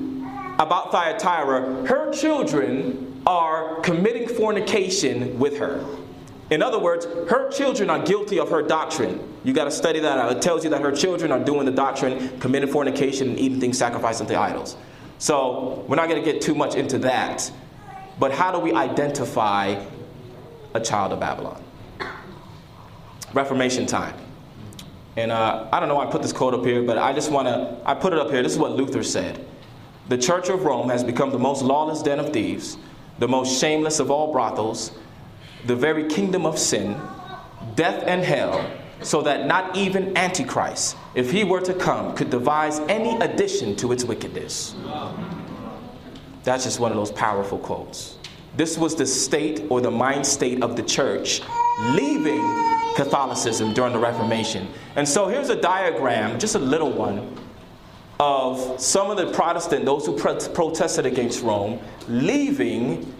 [0.57, 5.86] about Thyatira, her children are committing fornication with her.
[6.52, 9.26] In other words, her children are guilty of her doctrine.
[9.45, 10.36] You got to study that out.
[10.36, 13.78] It tells you that her children are doing the doctrine, committing fornication, and eating things
[13.78, 14.76] sacrificed unto idols.
[15.18, 17.49] So we're not going to get too much into that.
[18.20, 19.82] But how do we identify
[20.74, 21.64] a child of Babylon?
[23.34, 24.16] Reformation time.
[25.16, 27.32] And uh, I don't know why I put this quote up here, but I just
[27.32, 28.43] want to, I put it up here.
[28.43, 29.45] This is what Luther said
[30.10, 32.78] the Church of Rome has become the most lawless den of thieves,
[33.20, 34.91] the most shameless of all brothels,
[35.66, 36.99] the very kingdom of sin,
[37.76, 38.70] death and hell,
[39.01, 43.91] so that not even Antichrist, if he were to come, could devise any addition to
[43.91, 44.76] its wickedness.
[46.43, 48.18] That's just one of those powerful quotes.
[48.57, 51.41] This was the state or the mind state of the church
[51.93, 52.41] leaving
[52.95, 54.68] Catholicism during the Reformation.
[54.95, 57.38] And so here's a diagram, just a little one,
[58.20, 63.12] of some of the Protestant, those who pro- protested against Rome, leaving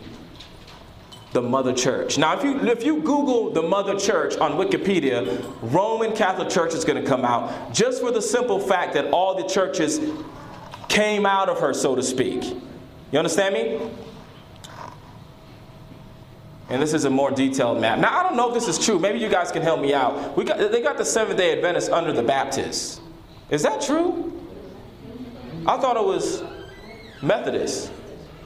[1.32, 2.18] the mother church.
[2.18, 6.84] Now, if you, if you Google the mother church on Wikipedia, Roman Catholic Church is
[6.84, 10.00] going to come out just for the simple fact that all the churches
[10.90, 12.44] came out of her, so to speak.
[13.12, 13.90] You understand me?
[16.70, 18.00] And this is a more detailed map.
[18.00, 19.00] Now, I don't know if this is true.
[19.00, 20.36] Maybe you guys can help me out.
[20.38, 23.02] We got, they got the Seventh day Adventists under the Baptists.
[23.50, 24.34] Is that true?
[25.68, 26.44] I thought it was
[27.22, 27.92] Methodist.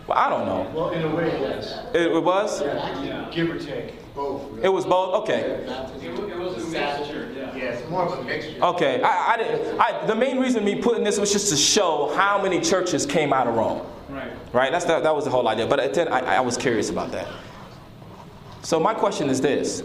[0.08, 0.72] Well, I don't know.
[0.74, 1.80] Well, in a way, yes.
[1.94, 2.62] It, it was?
[2.62, 3.94] Yeah, give or take.
[4.14, 4.64] Both.
[4.64, 5.24] It was both?
[5.24, 5.42] Okay.
[5.42, 5.70] It
[6.04, 7.56] it was a mixture, yeah.
[7.56, 8.64] Yeah, it's more of a mixture.
[8.64, 9.02] Okay.
[9.02, 12.42] I, I didn't, I, the main reason me putting this was just to show how
[12.42, 13.86] many churches came out of Rome.
[14.08, 14.32] Right.
[14.54, 14.72] Right?
[14.72, 15.66] That's the, that was the whole idea.
[15.66, 17.28] But then I, I was curious about that.
[18.62, 19.84] So my question is this.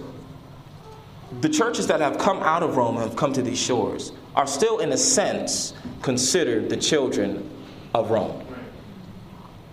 [1.40, 4.46] The churches that have come out of Rome and have come to these shores are
[4.46, 7.48] still, in a sense, considered the children
[7.94, 8.44] of Rome.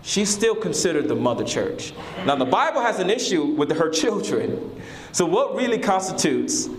[0.07, 1.91] She's still considered the mother church.
[2.25, 4.81] Now, the Bible has an issue with her children.
[5.11, 6.69] So, what really constitutes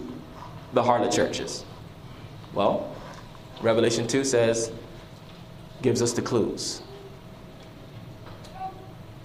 [0.72, 1.66] the harlot churches?
[2.55, 2.91] Well,
[3.61, 4.72] Revelation 2 says,
[5.83, 6.81] gives us the clues.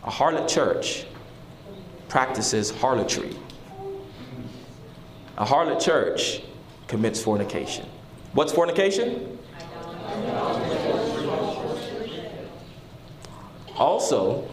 [0.04, 1.06] A harlot church
[2.10, 3.34] practices harlotry.
[5.38, 6.42] A harlot church
[6.90, 7.88] commits fornication.
[8.34, 9.40] What's fornication?
[13.78, 14.48] Also,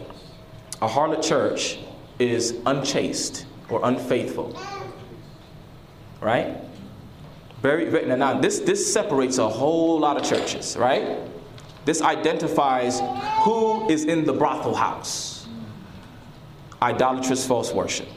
[0.81, 1.79] a harlot church
[2.19, 4.57] is unchaste or unfaithful.
[6.19, 6.57] Right?
[7.61, 11.19] Very, now this, this separates a whole lot of churches, right?
[11.85, 12.99] This identifies
[13.43, 15.47] who is in the brothel house.
[16.81, 18.07] Idolatrous false worship.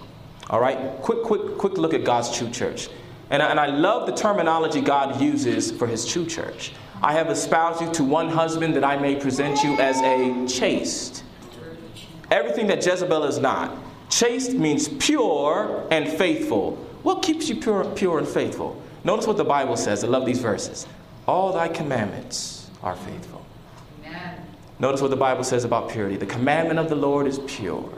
[0.50, 0.78] All right?
[1.02, 2.88] Quick, quick, quick look at God's true church.
[3.30, 6.72] And I, and I love the terminology God uses for his true church.
[7.04, 11.22] I have espoused you to one husband that I may present you as a chaste.
[12.30, 13.76] Everything that Jezebel is not.
[14.08, 16.76] Chaste means pure and faithful.
[17.02, 18.82] What keeps you pure, pure and faithful?
[19.04, 20.02] Notice what the Bible says.
[20.02, 20.86] I love these verses.
[21.28, 23.44] All thy commandments are faithful.
[24.06, 24.40] Amen.
[24.78, 26.16] Notice what the Bible says about purity.
[26.16, 27.92] The commandment of the Lord is pure,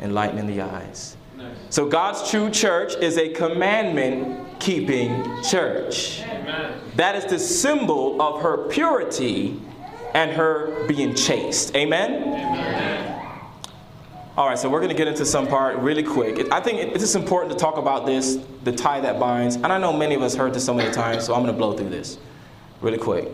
[0.00, 1.14] enlightening the eyes.
[1.36, 1.56] Nice.
[1.68, 6.20] So God's true church is a commandment keeping church.
[6.22, 6.80] Amen.
[6.96, 9.60] That is the symbol of her purity
[10.14, 11.74] and her being chaste.
[11.74, 13.16] Amen?
[14.36, 16.50] All right, so we're going to get into some part really quick.
[16.52, 19.56] I think it's just important to talk about this, the tie that binds.
[19.56, 21.58] And I know many of us heard this so many times, so I'm going to
[21.58, 22.18] blow through this
[22.80, 23.28] really quick.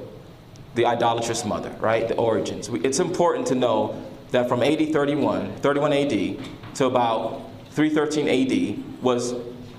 [0.75, 2.09] The idolatrous mother, right?
[2.09, 2.69] The origins.
[2.69, 6.39] It's important to know that from AD 31, 31 AD
[6.75, 9.35] to about 313 AD was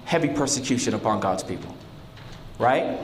[0.07, 1.77] heavy persecution upon God's people
[2.59, 2.99] right?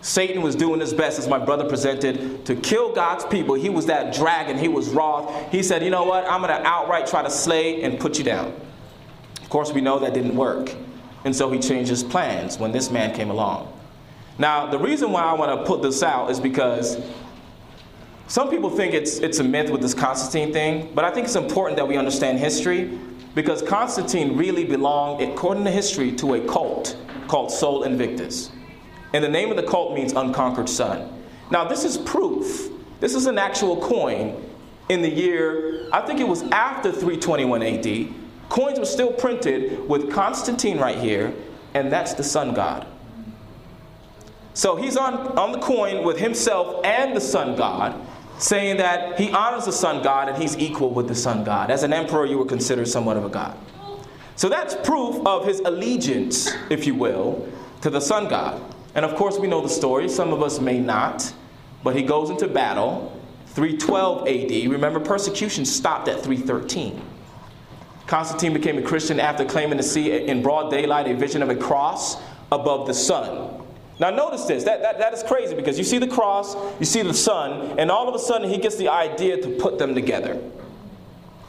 [0.00, 3.54] Satan was doing his best, as my brother presented, to kill God's people.
[3.54, 5.52] He was that dragon, he was wroth.
[5.52, 6.24] He said, You know what?
[6.26, 8.52] I'm going to outright try to slay and put you down.
[9.40, 10.74] Of course, we know that didn't work.
[11.24, 13.72] And so he changed his plans when this man came along.
[14.38, 16.98] Now, the reason why I want to put this out is because
[18.26, 21.36] some people think it's, it's a myth with this Constantine thing, but I think it's
[21.36, 22.98] important that we understand history
[23.34, 26.96] because Constantine really belonged, according to history, to a cult
[27.28, 28.50] called Sol Invictus.
[29.12, 31.22] And the name of the cult means unconquered sun.
[31.50, 32.70] Now, this is proof.
[33.00, 34.42] This is an actual coin
[34.88, 38.08] in the year, I think it was after 321 AD.
[38.48, 41.32] Coins were still printed with Constantine right here,
[41.74, 42.86] and that's the sun god.
[44.54, 47.98] So he's on, on the coin with himself and the sun god,
[48.42, 51.70] saying that he honors the sun god and he's equal with the sun god.
[51.70, 53.56] As an emperor, you were considered somewhat of a god.
[54.34, 57.48] So that's proof of his allegiance, if you will,
[57.82, 58.60] to the sun god.
[58.94, 60.08] And of course, we know the story.
[60.08, 61.32] Some of us may not.
[61.84, 64.70] But he goes into battle, 312 AD.
[64.70, 67.00] Remember, persecution stopped at 313.
[68.06, 71.56] Constantine became a Christian after claiming to see in broad daylight a vision of a
[71.56, 72.16] cross
[72.50, 73.61] above the sun.
[74.02, 74.64] Now, notice this.
[74.64, 77.88] That, that, that is crazy because you see the cross, you see the sun, and
[77.88, 80.42] all of a sudden he gets the idea to put them together.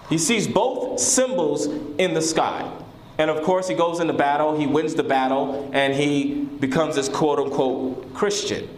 [0.07, 1.65] He sees both symbols
[1.97, 2.71] in the sky.
[3.17, 7.09] And of course, he goes into battle, he wins the battle, and he becomes this
[7.09, 8.69] quote unquote Christian.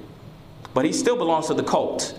[0.73, 2.17] But he still belongs to the cult.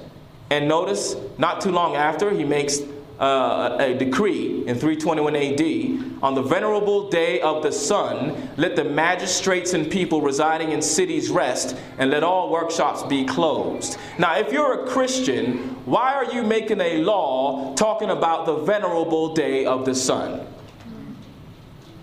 [0.50, 2.80] And notice, not too long after, he makes
[3.18, 8.84] uh, a decree in 321 AD on the venerable day of the sun, let the
[8.84, 13.96] magistrates and people residing in cities rest, and let all workshops be closed.
[14.18, 19.34] Now, if you're a Christian, why are you making a law talking about the venerable
[19.34, 20.46] day of the sun?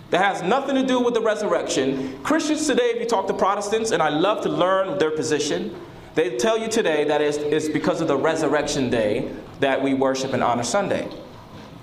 [0.09, 2.22] That has nothing to do with the resurrection.
[2.22, 5.76] Christians today, if you talk to Protestants, and I love to learn their position,
[6.16, 10.34] they tell you today that it's, it's because of the resurrection day that we worship
[10.34, 11.09] and honor Sunday.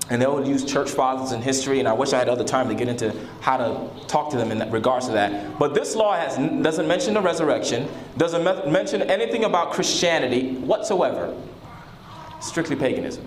[0.08, 2.74] And they'll use church fathers and history, and I wish I had other time to
[2.74, 5.58] get into how to talk to them in regards to that.
[5.58, 11.36] But this law has, doesn't mention the resurrection, doesn't me- mention anything about Christianity whatsoever.
[12.40, 13.24] Strictly paganism.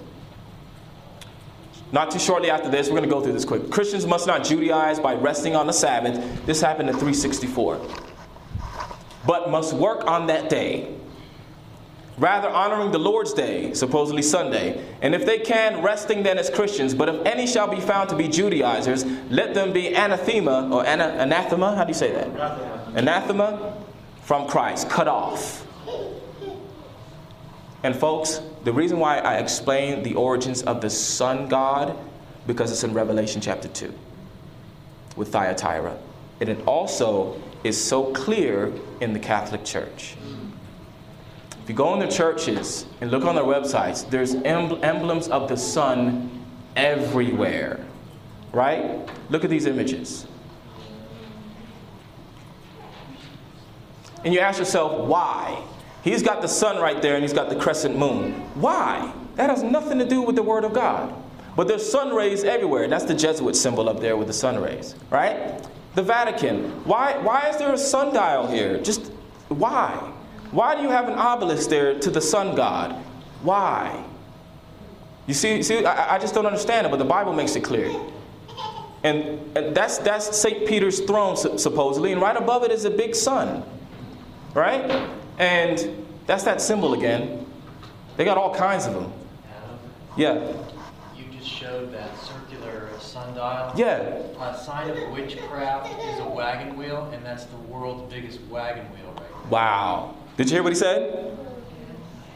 [1.93, 3.69] Not too shortly after this, we're going to go through this quick.
[3.69, 6.45] Christians must not Judaize by resting on the Sabbath.
[6.45, 7.79] This happened in 364.
[9.25, 10.89] But must work on that day.
[12.17, 14.85] rather honoring the Lord's day, supposedly Sunday.
[15.01, 16.93] And if they can, resting then as Christians.
[16.93, 21.15] But if any shall be found to be Judaizers, let them be anathema, or ana-
[21.17, 22.27] anathema, how do you say that?
[22.95, 23.73] Anathema
[24.21, 25.65] from Christ, cut off.
[27.81, 31.97] And folks, the reason why I explain the origins of the sun god,
[32.45, 33.91] because it's in Revelation chapter 2
[35.15, 35.97] with Thyatira.
[36.39, 40.15] And it also is so clear in the Catholic Church.
[41.63, 45.55] If you go in the churches and look on their websites, there's emblems of the
[45.55, 46.45] sun
[46.75, 47.85] everywhere.
[48.51, 49.07] Right?
[49.29, 50.27] Look at these images.
[54.25, 55.63] And you ask yourself, why?
[56.03, 58.33] He's got the sun right there and he's got the crescent moon.
[58.55, 59.13] Why?
[59.35, 61.13] That has nothing to do with the Word of God.
[61.55, 62.87] But there's sun rays everywhere.
[62.87, 65.61] That's the Jesuit symbol up there with the sun rays, right?
[65.95, 66.85] The Vatican.
[66.85, 68.79] Why, why is there a sundial here?
[68.81, 69.11] Just
[69.47, 70.11] why?
[70.51, 72.93] Why do you have an obelisk there to the sun god?
[73.41, 74.03] Why?
[75.27, 77.91] You see, see I, I just don't understand it, but the Bible makes it clear.
[79.03, 80.65] And, and that's, that's St.
[80.65, 83.63] Peter's throne, supposedly, and right above it is a big sun,
[84.53, 85.09] right?
[85.39, 87.45] And that's that symbol again.
[88.15, 89.11] They got all kinds of them.
[90.15, 90.53] Yeah
[91.17, 92.17] You just showed that
[93.13, 93.71] sundial.
[93.75, 93.99] Yeah.
[94.39, 99.13] A sign of witchcraft is a wagon wheel, and that's the world's biggest wagon wheel
[99.15, 99.49] right now.
[99.49, 100.15] Wow.
[100.35, 101.37] Did you hear what he said?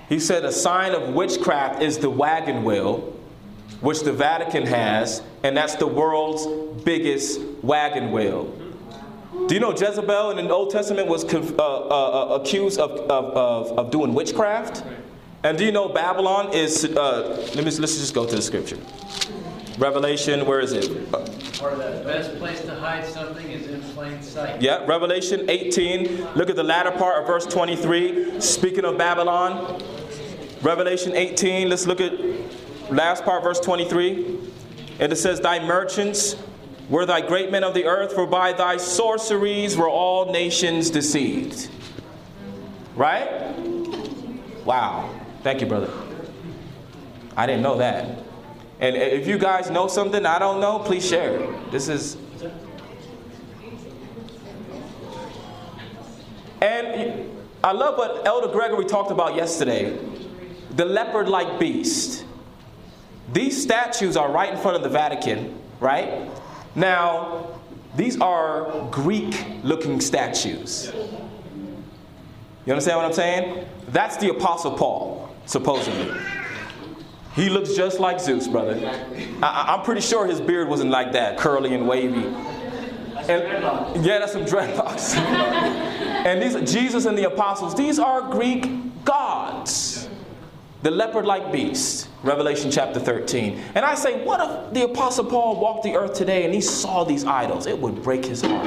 [0.07, 3.13] He said a sign of witchcraft is the wagon wheel,
[3.81, 6.45] which the Vatican has, and that's the world's
[6.83, 8.53] biggest wagon wheel.
[9.47, 13.25] Do you know Jezebel in the Old Testament was uh, uh, uh, accused of, of,
[13.35, 14.83] of, of doing witchcraft?
[15.43, 18.77] And do you know Babylon is, uh, let me, let's just go to the scripture.
[19.77, 20.89] Revelation, where is it?
[21.61, 24.61] Or the best place to hide something is in plain sight.
[24.61, 26.33] Yeah, Revelation 18.
[26.35, 28.41] Look at the latter part of verse 23.
[28.41, 29.81] Speaking of Babylon.
[30.61, 32.13] Revelation 18, let's look at
[32.91, 34.39] last part, verse 23.
[34.99, 36.35] And it says, Thy merchants
[36.89, 41.69] were thy great men of the earth, for by thy sorceries were all nations deceived.
[42.95, 43.55] Right?
[44.65, 45.13] Wow.
[45.43, 45.91] Thank you, brother.
[47.35, 48.26] I didn't know that.
[48.79, 51.39] And if you guys know something I don't know, please share.
[51.71, 52.17] This is.
[56.61, 57.29] And
[57.63, 59.97] I love what Elder Gregory talked about yesterday
[60.77, 62.23] the leopard like beast.
[63.33, 66.29] These statues are right in front of the Vatican, right?
[66.75, 67.59] Now,
[67.95, 70.91] these are Greek looking statues.
[72.65, 73.65] You understand what I'm saying?
[73.89, 76.15] That's the Apostle Paul, supposedly.
[77.37, 78.73] He looks just like Zeus, brother.
[79.43, 82.25] I, am pretty sure his beard wasn't like that, curly and wavy.
[83.29, 85.15] And, yeah, that's some dreadlocks.
[86.25, 88.67] and these Jesus and the apostles, these are Greek
[89.05, 90.09] gods.
[90.81, 93.61] The leopard-like beast, Revelation chapter 13.
[93.75, 97.03] And I say, what if the apostle Paul walked the earth today and he saw
[97.03, 97.67] these idols?
[97.67, 98.65] It would break his heart.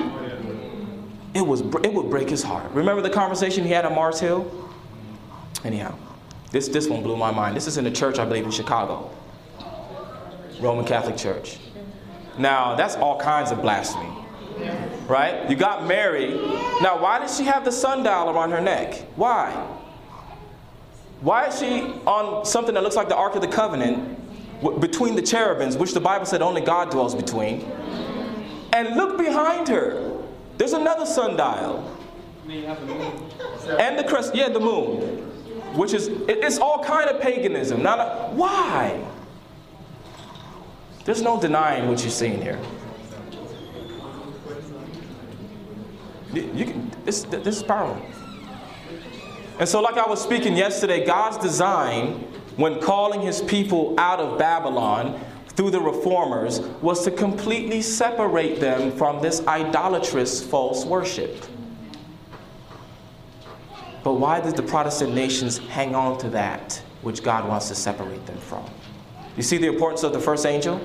[1.35, 2.71] It was it would break his heart.
[2.73, 4.49] Remember the conversation he had on Mars Hill?
[5.65, 5.97] Anyhow.
[6.51, 7.57] This, this one blew my mind.
[7.57, 9.11] This is in a church, I believe, in Chicago.
[10.61, 11.59] Roman Catholic Church.
[12.39, 14.09] Now, that's all kinds of blasphemy.
[15.07, 15.49] Right?
[15.49, 16.35] You got Mary.
[16.83, 18.95] Now, why does she have the sundial around her neck?
[19.17, 19.51] Why?
[21.21, 24.19] Why is she on something that looks like the Ark of the Covenant
[24.81, 27.61] between the cherubims, which the Bible said only God dwells between?
[28.73, 30.19] And look behind her.
[30.59, 31.97] There's another sundial.
[32.49, 35.30] And the crest, yeah, the moon
[35.75, 37.83] which is it's all kind of paganism.
[37.83, 39.05] Not a, why?
[41.05, 42.59] There's no denying what you're seeing here.
[46.33, 48.05] You can, this, this is powerful.
[49.59, 52.25] And so, like I was speaking yesterday, God's design
[52.57, 58.93] when calling his people out of Babylon through the reformers was to completely separate them
[58.93, 61.45] from this idolatrous false worship.
[64.03, 68.25] But why did the Protestant nations hang on to that which God wants to separate
[68.27, 68.65] them from?
[69.37, 70.81] You see the importance of the first angel?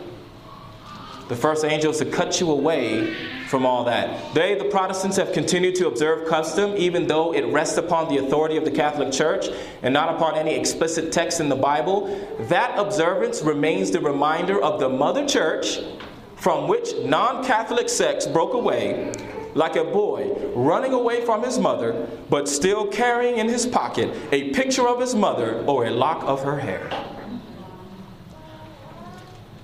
[1.28, 3.16] The first angel is to cut you away
[3.48, 4.36] from all that.
[4.36, 8.58] They, the Protestants, have continued to observe custom, even though it rests upon the authority
[8.58, 9.48] of the Catholic Church
[9.82, 12.08] and not upon any explicit text in the Bible.
[12.42, 15.80] That observance remains the reminder of the Mother Church
[16.36, 19.12] from which non Catholic sects broke away
[19.56, 24.52] like a boy running away from his mother, but still carrying in his pocket a
[24.52, 26.90] picture of his mother or a lock of her hair.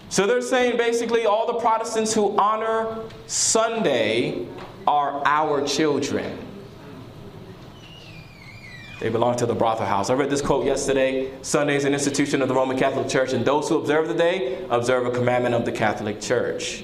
[0.09, 4.47] So they're saying basically all the Protestants who honor Sunday
[4.87, 6.37] are our children.
[8.99, 10.09] They belong to the brothel house.
[10.09, 13.43] I read this quote yesterday Sunday is an institution of the Roman Catholic Church, and
[13.43, 16.83] those who observe the day observe a commandment of the Catholic Church.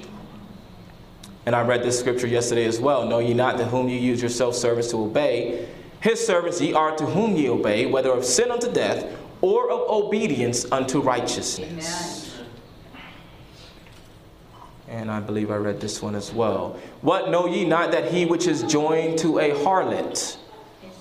[1.48, 3.06] And I read this scripture yesterday as well.
[3.06, 5.66] Know ye not that whom ye use your self servants to obey,
[6.02, 9.06] his servants ye are to whom ye obey, whether of sin unto death
[9.39, 12.38] or of obedience unto righteousness.
[14.89, 16.78] And I believe I read this one as well.
[17.00, 20.36] What know ye not that he which is joined to a harlot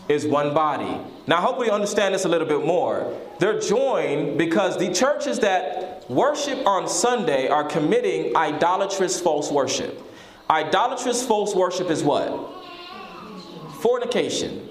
[0.08, 1.00] is one body?
[1.26, 3.12] Now, hopefully, you understand this a little bit more.
[3.40, 10.04] They're joined because the churches that worship on Sunday are committing idolatrous false worship.
[10.48, 12.64] Idolatrous false worship is what?
[13.80, 14.68] Fornication.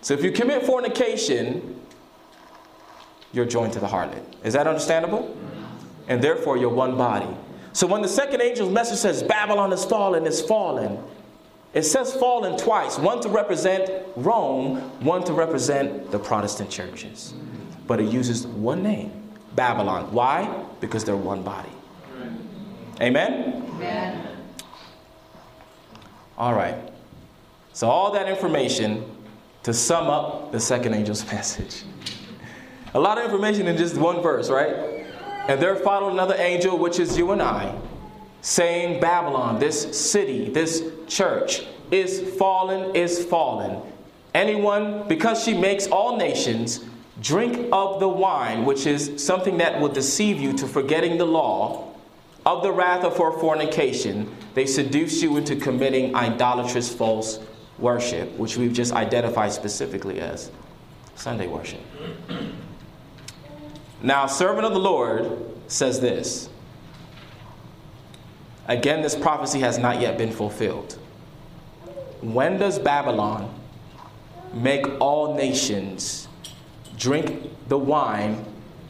[0.00, 1.80] So if you commit fornication,
[3.32, 4.22] you're joined to the harlot.
[4.42, 5.36] Is that understandable?
[6.08, 7.28] And therefore, you're one body.
[7.72, 10.98] So when the second angel's message says Babylon is fallen, is fallen,
[11.72, 17.32] it says fallen twice one to represent Rome, one to represent the Protestant churches.
[17.86, 19.12] But it uses one name
[19.54, 20.12] Babylon.
[20.12, 20.64] Why?
[20.80, 21.70] Because they're one body.
[23.00, 23.64] Amen?
[23.76, 24.31] Amen.
[26.38, 26.76] All right.
[27.72, 29.04] So, all that information
[29.62, 31.84] to sum up the second angel's message.
[32.94, 35.06] A lot of information in just one verse, right?
[35.48, 37.74] And there followed another angel, which is you and I,
[38.42, 43.80] saying, Babylon, this city, this church, is fallen, is fallen.
[44.34, 46.84] Anyone, because she makes all nations
[47.20, 51.91] drink of the wine, which is something that will deceive you to forgetting the law,
[52.44, 57.38] of the wrath of her fornication, they seduce you into committing idolatrous false
[57.78, 60.50] worship, which we've just identified specifically as
[61.14, 61.80] Sunday worship.
[64.02, 65.38] Now, servant of the Lord
[65.68, 66.48] says this.
[68.66, 70.98] Again, this prophecy has not yet been fulfilled.
[72.20, 73.52] When does Babylon
[74.52, 76.28] make all nations
[76.96, 78.44] drink the wine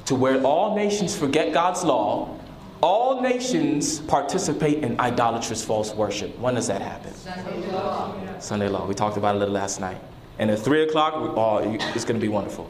[0.07, 2.39] to where all nations forget God's law?
[2.83, 6.37] All nations participate in idolatrous false worship.
[6.41, 7.15] When does that happen?
[7.15, 8.39] Sunday law.
[8.41, 8.87] Sunday law.
[8.87, 9.99] We talked about it a little last night.
[10.41, 12.69] And at 3 o'clock, we, oh, it's going to be wonderful.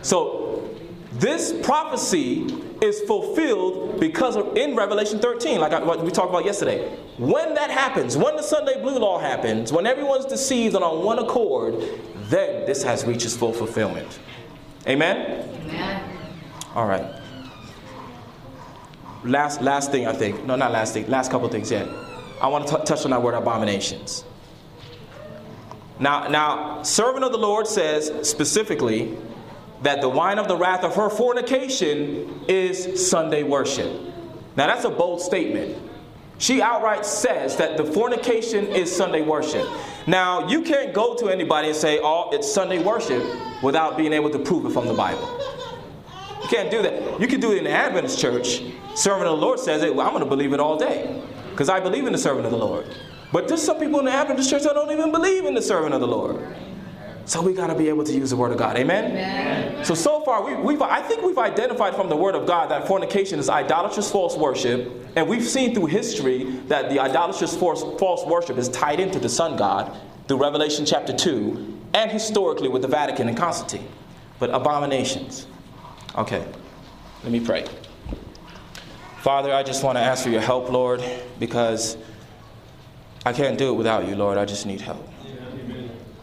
[0.00, 0.70] So,
[1.12, 2.46] this prophecy
[2.80, 6.88] is fulfilled because of in Revelation 13, like I, what we talked about yesterday.
[7.18, 11.18] When that happens, when the Sunday blue law happens, when everyone's deceived and on one
[11.18, 11.74] accord,
[12.30, 14.18] then this has reached its full fulfillment.
[14.86, 15.46] Amen?
[15.66, 16.18] Amen.
[16.74, 17.21] All right.
[19.24, 20.44] Last, last thing, I think.
[20.44, 21.08] No, not last thing.
[21.08, 21.86] Last couple things, yeah.
[22.40, 24.24] I want to t- touch on that word abominations.
[26.00, 29.16] Now, now, servant of the Lord says specifically
[29.82, 33.92] that the wine of the wrath of her fornication is Sunday worship.
[34.56, 35.90] Now, that's a bold statement.
[36.38, 39.68] She outright says that the fornication is Sunday worship.
[40.08, 43.22] Now, you can't go to anybody and say, oh, it's Sunday worship
[43.62, 45.38] without being able to prove it from the Bible.
[46.52, 47.18] You can't do that.
[47.18, 48.60] You can do it in the Adventist church.
[48.94, 49.94] Servant of the Lord says it.
[49.94, 52.52] Well, I'm going to believe it all day because I believe in the servant of
[52.52, 52.86] the Lord.
[53.32, 55.94] But there's some people in the Adventist church that don't even believe in the servant
[55.94, 56.46] of the Lord.
[57.24, 58.76] So we got to be able to use the word of God.
[58.76, 59.12] Amen?
[59.12, 59.82] Amen.
[59.82, 62.86] So so far we, we've I think we've identified from the word of God that
[62.86, 68.26] fornication is idolatrous false worship, and we've seen through history that the idolatrous false, false
[68.26, 69.96] worship is tied into the sun god
[70.28, 73.88] through Revelation chapter 2 and historically with the Vatican and Constantine.
[74.38, 75.46] But abominations.
[76.16, 76.46] Okay.
[77.22, 77.66] Let me pray.
[79.18, 81.02] Father, I just want to ask for your help, Lord,
[81.38, 81.96] because
[83.24, 84.36] I can't do it without you, Lord.
[84.36, 85.08] I just need help.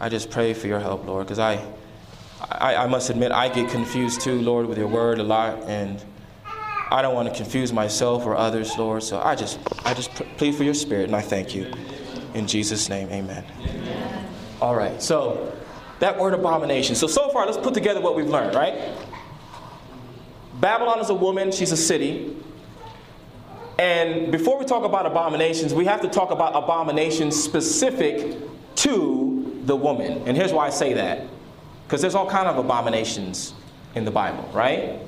[0.01, 1.65] I just pray for your help, Lord, because I,
[2.41, 6.03] I, I must admit I get confused too, Lord, with your word a lot, and
[6.91, 9.01] I don't want to confuse myself or others, Lord.
[9.03, 11.71] So I just, I just plead for your spirit, and I thank you.
[12.33, 13.45] In Jesus' name, amen.
[14.61, 15.57] All right, so
[15.99, 16.95] that word abomination.
[16.95, 18.75] So, so far, let's put together what we've learned, right?
[20.60, 22.36] Babylon is a woman, she's a city.
[23.78, 28.38] And before we talk about abominations, we have to talk about abominations specific
[28.76, 30.22] to the woman.
[30.26, 31.28] And here's why I say that.
[31.88, 33.53] Because there's all kind of abominations
[33.95, 34.99] in the Bible, right?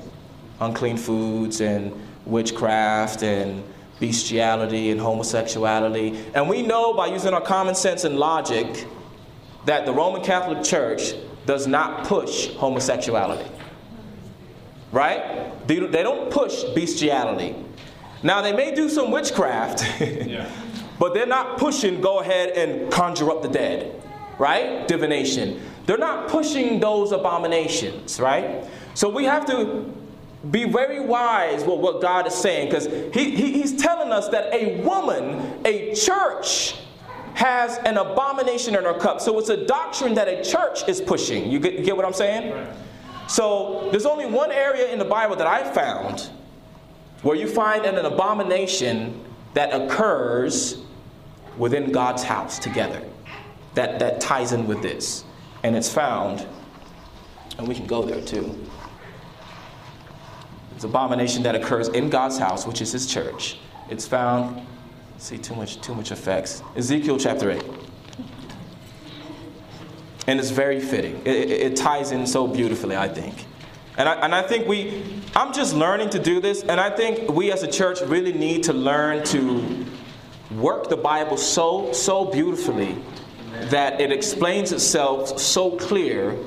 [0.61, 1.91] Unclean foods and
[2.25, 3.61] witchcraft and
[3.99, 6.17] bestiality and homosexuality.
[6.33, 8.87] And we know by using our common sense and logic
[9.65, 11.13] that the Roman Catholic Church
[11.45, 13.49] does not push homosexuality.
[14.91, 15.67] Right?
[15.67, 17.55] They, they don't push bestiality.
[18.23, 19.83] Now, they may do some witchcraft,
[20.99, 24.01] but they're not pushing go ahead and conjure up the dead,
[24.37, 24.87] right?
[24.87, 25.61] Divination.
[25.85, 28.65] They're not pushing those abominations, right?
[28.93, 29.91] So we have to
[30.49, 34.53] be very wise with what God is saying because he, he, He's telling us that
[34.53, 36.75] a woman, a church,
[37.33, 39.21] has an abomination in her cup.
[39.21, 41.49] So it's a doctrine that a church is pushing.
[41.51, 42.67] You get, you get what I'm saying?
[43.31, 46.29] So there's only one area in the Bible that I found
[47.21, 49.23] where you find an abomination
[49.53, 50.81] that occurs
[51.57, 53.01] within God's house together
[53.75, 55.23] that, that ties in with this.
[55.63, 56.45] And it's found,
[57.57, 58.53] and we can go there too.
[60.75, 63.59] It's abomination that occurs in God's house, which is his church.
[63.89, 64.67] It's found,
[65.19, 66.63] see too much, too much effects.
[66.75, 67.63] Ezekiel chapter 8.
[70.31, 71.21] And it's very fitting.
[71.25, 73.45] It, it, it ties in so beautifully, I think.
[73.97, 75.03] And I, and I think we,
[75.35, 78.63] I'm just learning to do this, and I think we as a church really need
[78.63, 79.85] to learn to
[80.55, 82.95] work the Bible so, so beautifully
[83.63, 86.37] that it explains itself so clear.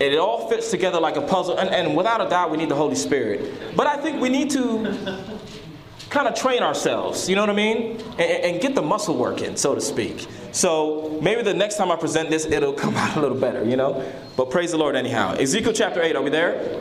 [0.00, 2.74] It all fits together like a puzzle, and, and without a doubt, we need the
[2.74, 3.76] Holy Spirit.
[3.76, 5.33] But I think we need to
[6.14, 8.00] kind of train ourselves, you know what I mean?
[8.12, 10.28] And, and, get the muscle working, so to speak.
[10.52, 13.76] So maybe the next time I present this, it'll come out a little better, you
[13.76, 14.00] know?
[14.36, 15.34] But praise the Lord anyhow.
[15.34, 16.80] Ezekiel chapter 8, are we there?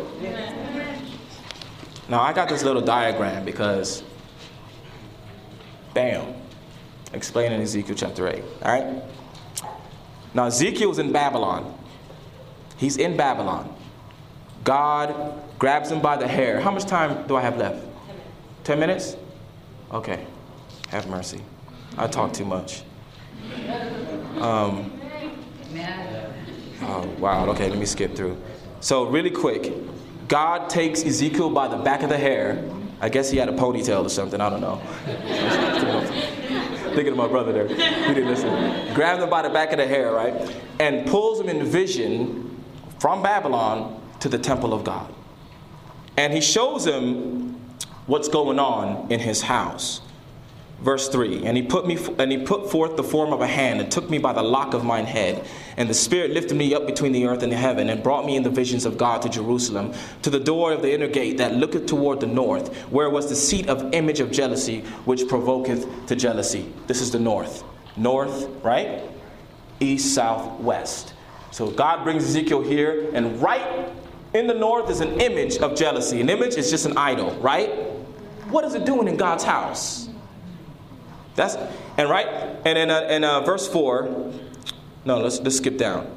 [2.07, 4.03] Now I got this little diagram because,
[5.95, 6.35] bam,
[7.11, 9.03] explaining Ezekiel chapter 8, all right?
[10.35, 11.75] Now Ezekiel's in Babylon.
[12.77, 13.75] He's in Babylon.
[14.63, 16.59] God grabs him by the hair.
[16.59, 17.83] How much time do I have left?
[18.63, 19.17] 10 minutes?
[19.93, 20.25] Okay.
[20.89, 21.41] Have mercy.
[21.97, 22.81] I talk too much.
[24.39, 24.91] Um,
[26.81, 27.47] oh, wow.
[27.49, 28.41] Okay, let me skip through.
[28.79, 29.71] So, really quick
[30.27, 32.67] God takes Ezekiel by the back of the hair.
[33.01, 34.41] I guess he had a ponytail or something.
[34.41, 34.77] I don't know.
[36.95, 37.67] Thinking of my brother there.
[37.67, 38.93] He didn't listen.
[38.93, 40.33] Grabs him by the back of the hair, right?
[40.79, 42.63] And pulls him in vision
[42.99, 45.13] from Babylon to the temple of God.
[46.17, 47.52] And he shows him
[48.05, 50.01] what's going on in his house.
[50.83, 53.79] Verse 3 And he put me and he put forth the form of a hand
[53.79, 55.45] and took me by the lock of mine head.
[55.77, 58.35] And the Spirit lifted me up between the earth and the heaven and brought me
[58.35, 59.93] in the visions of God to Jerusalem,
[60.23, 63.35] to the door of the inner gate that looketh toward the north, where was the
[63.35, 66.71] seat of image of jealousy, which provoketh to jealousy.
[66.87, 67.63] This is the north.
[67.95, 69.03] North, right?
[69.79, 71.13] East, south, west.
[71.51, 73.89] So God brings Ezekiel here, and right
[74.33, 76.21] in the north is an image of jealousy.
[76.21, 77.69] An image is just an idol, right?
[78.49, 80.09] What is it doing in God's house?
[81.35, 81.55] That's
[81.97, 82.27] and right
[82.65, 84.31] and in uh, in uh, verse four.
[85.05, 86.15] No, let's let's skip down.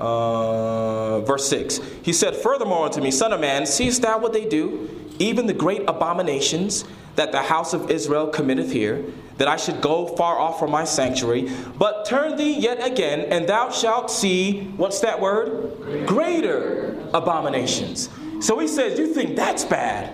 [0.00, 1.80] Uh, verse six.
[2.02, 4.88] He said, "Furthermore unto me, Son of man, seest thou what they do,
[5.18, 6.84] even the great abominations
[7.16, 9.04] that the house of Israel committeth here,
[9.38, 11.50] that I should go far off from my sanctuary.
[11.78, 16.06] But turn thee yet again, and thou shalt see what's that word?
[16.06, 18.08] Greater, abominations."
[18.40, 20.10] So he says, "You think that's bad?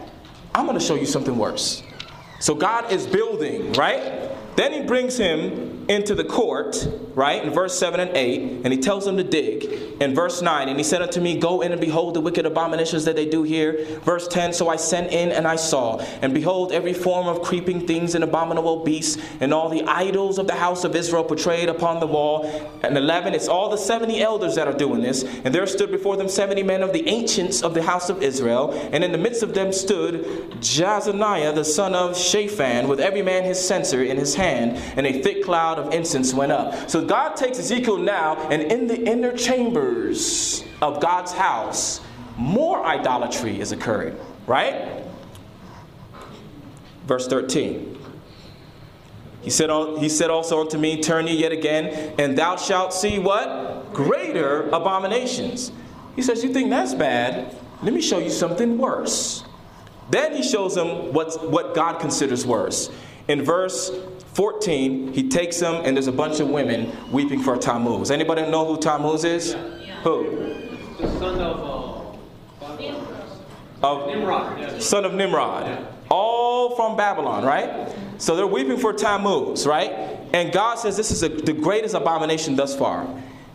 [0.54, 1.82] I'm going to show you something worse."
[2.40, 4.30] So God is building, right?
[4.56, 8.78] Then he brings him into the court, right, in verse 7 and 8, and he
[8.78, 9.64] tells them to dig.
[10.00, 13.04] In verse 9, and he said unto me, Go in and behold the wicked abominations
[13.04, 13.84] that they do here.
[14.00, 17.86] Verse 10, So I sent in and I saw, and behold, every form of creeping
[17.86, 22.00] things and abominable beasts, and all the idols of the house of Israel portrayed upon
[22.00, 22.44] the wall.
[22.82, 25.24] And 11, it's all the 70 elders that are doing this.
[25.24, 28.72] And there stood before them 70 men of the ancients of the house of Israel,
[28.92, 30.24] and in the midst of them stood
[30.60, 35.06] Jaazaniah the son of Shaphan, with every man his censer in his hand hand, and
[35.06, 36.90] a thick cloud of incense went up.
[36.90, 42.00] So God takes Ezekiel now, and in the inner chambers of God's house,
[42.36, 44.16] more idolatry is occurring,
[44.46, 45.04] right?
[47.06, 47.96] Verse 13.
[49.42, 53.18] He said, he said also unto me, Turn ye yet again, and thou shalt see
[53.18, 53.92] what?
[53.94, 55.72] Greater abominations.
[56.16, 57.56] He says, You think that's bad?
[57.82, 59.44] Let me show you something worse.
[60.10, 62.90] Then he shows him what's, what God considers worse.
[63.28, 63.90] In verse
[64.38, 68.08] 14, he takes them, and there's a bunch of women weeping for Tammuz.
[68.12, 69.54] Anybody know who Tammuz is?
[69.54, 70.00] Yeah.
[70.02, 70.94] Who?
[70.96, 72.16] The son of,
[72.62, 72.66] uh,
[73.84, 74.60] of Nimrod.
[74.60, 74.78] Yeah.
[74.78, 75.66] Son of Nimrod.
[75.66, 75.84] Yeah.
[76.08, 77.92] All from Babylon, right?
[78.18, 79.90] So they're weeping for Tammuz, right?
[80.32, 83.08] And God says this is a, the greatest abomination thus far.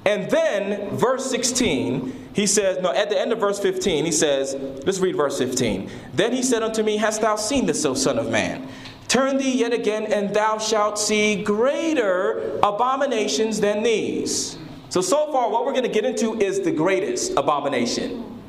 [0.06, 4.54] And then, verse 16, he says, no, at the end of verse 15, he says,
[4.86, 5.90] let's read verse 15.
[6.14, 8.68] Then he said unto me, Hast thou seen this, O Son of Man?
[9.14, 14.58] Turn thee yet again, and thou shalt see greater abominations than these.
[14.90, 18.42] So, so far, what we're going to get into is the greatest abomination.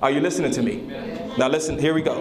[0.00, 0.76] Are you listening to me?
[1.36, 2.20] Now, listen, here we go.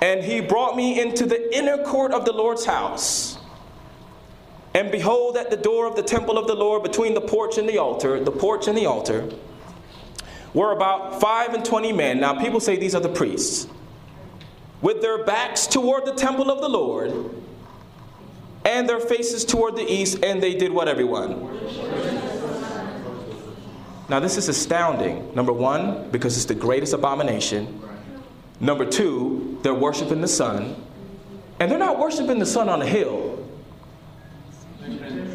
[0.00, 3.38] And he brought me into the inner court of the Lord's house.
[4.72, 7.68] And behold, at the door of the temple of the Lord, between the porch and
[7.68, 9.28] the altar, the porch and the altar,
[10.54, 12.20] were about five and twenty men.
[12.20, 13.66] Now, people say these are the priests
[14.82, 17.12] with their backs toward the temple of the Lord,
[18.64, 21.48] and their faces toward the east, and they did what, everyone?
[24.08, 25.34] Now, this is astounding.
[25.34, 27.80] Number one, because it's the greatest abomination.
[28.60, 30.76] Number two, they're worshiping the sun.
[31.58, 33.38] And they're not worshiping the sun on a hill,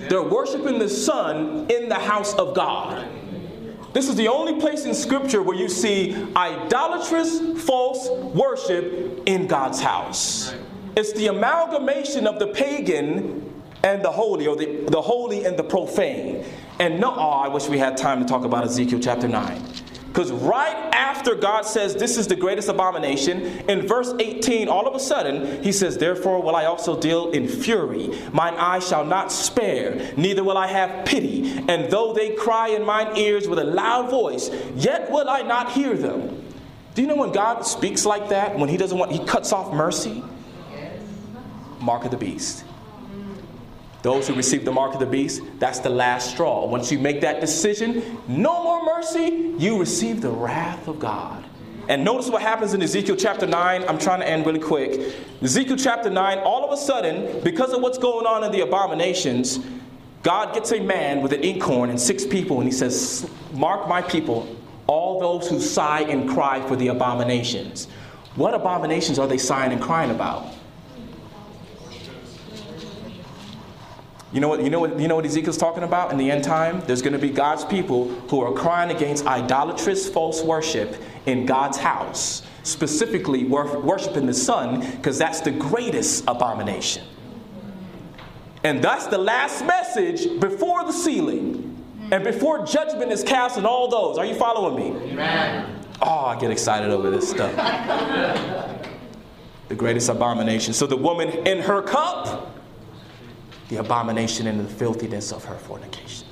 [0.10, 3.08] they're worshiping the sun in the house of God.
[3.98, 9.82] This is the only place in Scripture where you see idolatrous false worship in God's
[9.82, 10.54] house.
[10.96, 15.64] It's the amalgamation of the pagan and the holy, or the, the holy and the
[15.64, 16.46] profane.
[16.78, 19.64] And no, oh, I wish we had time to talk about Ezekiel chapter 9.
[20.10, 20.87] Because right
[21.18, 25.64] after God says this is the greatest abomination, in verse 18, all of a sudden,
[25.64, 28.12] he says, Therefore will I also deal in fury.
[28.32, 31.58] Mine eye shall not spare, neither will I have pity.
[31.68, 35.72] And though they cry in mine ears with a loud voice, yet will I not
[35.72, 36.44] hear them.
[36.94, 39.74] Do you know when God speaks like that, when he doesn't want, he cuts off
[39.74, 40.24] mercy?
[41.80, 42.64] Mark of the beast.
[44.08, 46.66] Those who receive the mark of the beast, that's the last straw.
[46.66, 51.44] Once you make that decision, no more mercy, you receive the wrath of God.
[51.90, 53.84] And notice what happens in Ezekiel chapter 9.
[53.84, 55.14] I'm trying to end really quick.
[55.42, 59.60] Ezekiel chapter 9, all of a sudden, because of what's going on in the abominations,
[60.24, 64.02] God gets a man with an inkhorn and six people, and he says, Mark my
[64.02, 64.56] people,
[64.88, 67.90] all those who sigh and cry for the abominations.
[68.38, 70.54] What abominations are they sighing and crying about?
[74.34, 76.44] You know what, you know what, you know what Ezekiel's talking about in the end
[76.44, 76.82] time?
[76.82, 81.78] There's going to be God's people who are crying against idolatrous false worship in God's
[81.78, 87.06] house, specifically wor- worshiping the sun, because that's the greatest abomination.
[88.66, 91.64] And that's the last message before the sealing
[92.12, 94.18] and before judgment is cast on all those.
[94.18, 95.12] Are you following me?
[95.12, 95.86] Amen.
[96.02, 97.56] Oh, I get excited over this stuff.
[99.70, 100.74] the greatest abomination.
[100.74, 102.57] So the woman in her cup
[103.70, 106.28] the abomination and the filthiness of her fornication.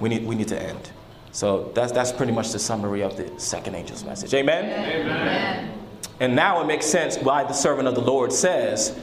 [0.00, 0.90] We need, we need to end.
[1.32, 4.32] So that's, that's pretty much the summary of the second angel's message.
[4.34, 4.64] Amen?
[4.64, 5.78] Amen.
[6.20, 8.98] And now it makes sense why the servant of the Lord says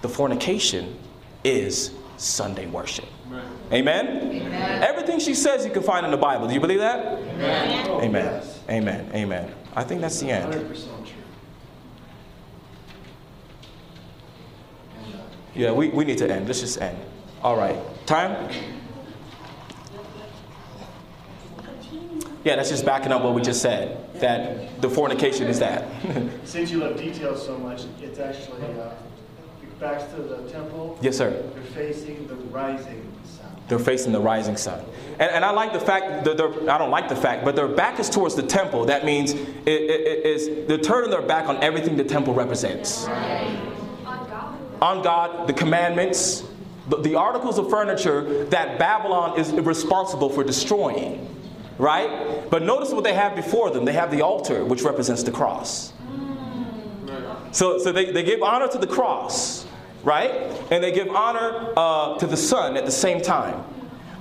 [0.00, 0.98] the fornication
[1.44, 3.06] is Sunday worship.
[3.72, 4.30] Amen?
[4.30, 4.82] Amen?
[4.82, 6.46] Everything she says you can find in the Bible.
[6.46, 7.18] Do you believe that?
[7.18, 8.00] Amen.
[8.02, 8.42] Amen.
[8.68, 9.10] Amen.
[9.14, 9.54] Amen.
[9.74, 10.52] I think that's the end.
[10.52, 11.22] 100% true.
[15.54, 16.46] Yeah, we, we need to end.
[16.46, 16.98] Let's just end.
[17.42, 17.76] All right.
[18.06, 18.50] Time?
[22.44, 23.98] Yeah, that's just backing up what we just said.
[24.14, 25.86] That the fornication is that.
[26.44, 28.90] Since you love details so much, it's actually uh,
[29.78, 30.98] back to the temple.
[31.00, 31.30] yes, sir.
[31.54, 33.56] They're facing the rising sun.
[33.68, 34.84] They're facing the rising sun.
[35.20, 37.68] And, and I like the fact that they're, I don't like the fact, but their
[37.68, 38.86] back is towards the temple.
[38.86, 43.06] That means it, it, it is they're turning their back on everything the temple represents.
[44.82, 46.42] On God, the commandments,
[46.88, 51.28] the, articles of furniture that Babylon is responsible for destroying.
[51.78, 52.50] Right?
[52.50, 53.84] But notice what they have before them.
[53.84, 55.92] They have the altar, which represents the cross.
[57.52, 59.66] So, so they, they give honor to the cross,
[60.02, 60.30] right?
[60.70, 63.64] And they give honor uh, to the Son at the same time.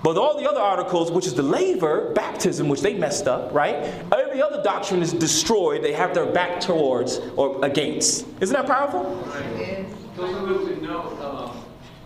[0.04, 3.76] But all the other articles, which is the laver, baptism, which they messed up, right?
[4.12, 5.84] Every other doctrine is destroyed.
[5.84, 8.28] They have their back towards or against.
[8.42, 9.06] Isn't that powerful?
[10.12, 11.56] It's also good to know uh,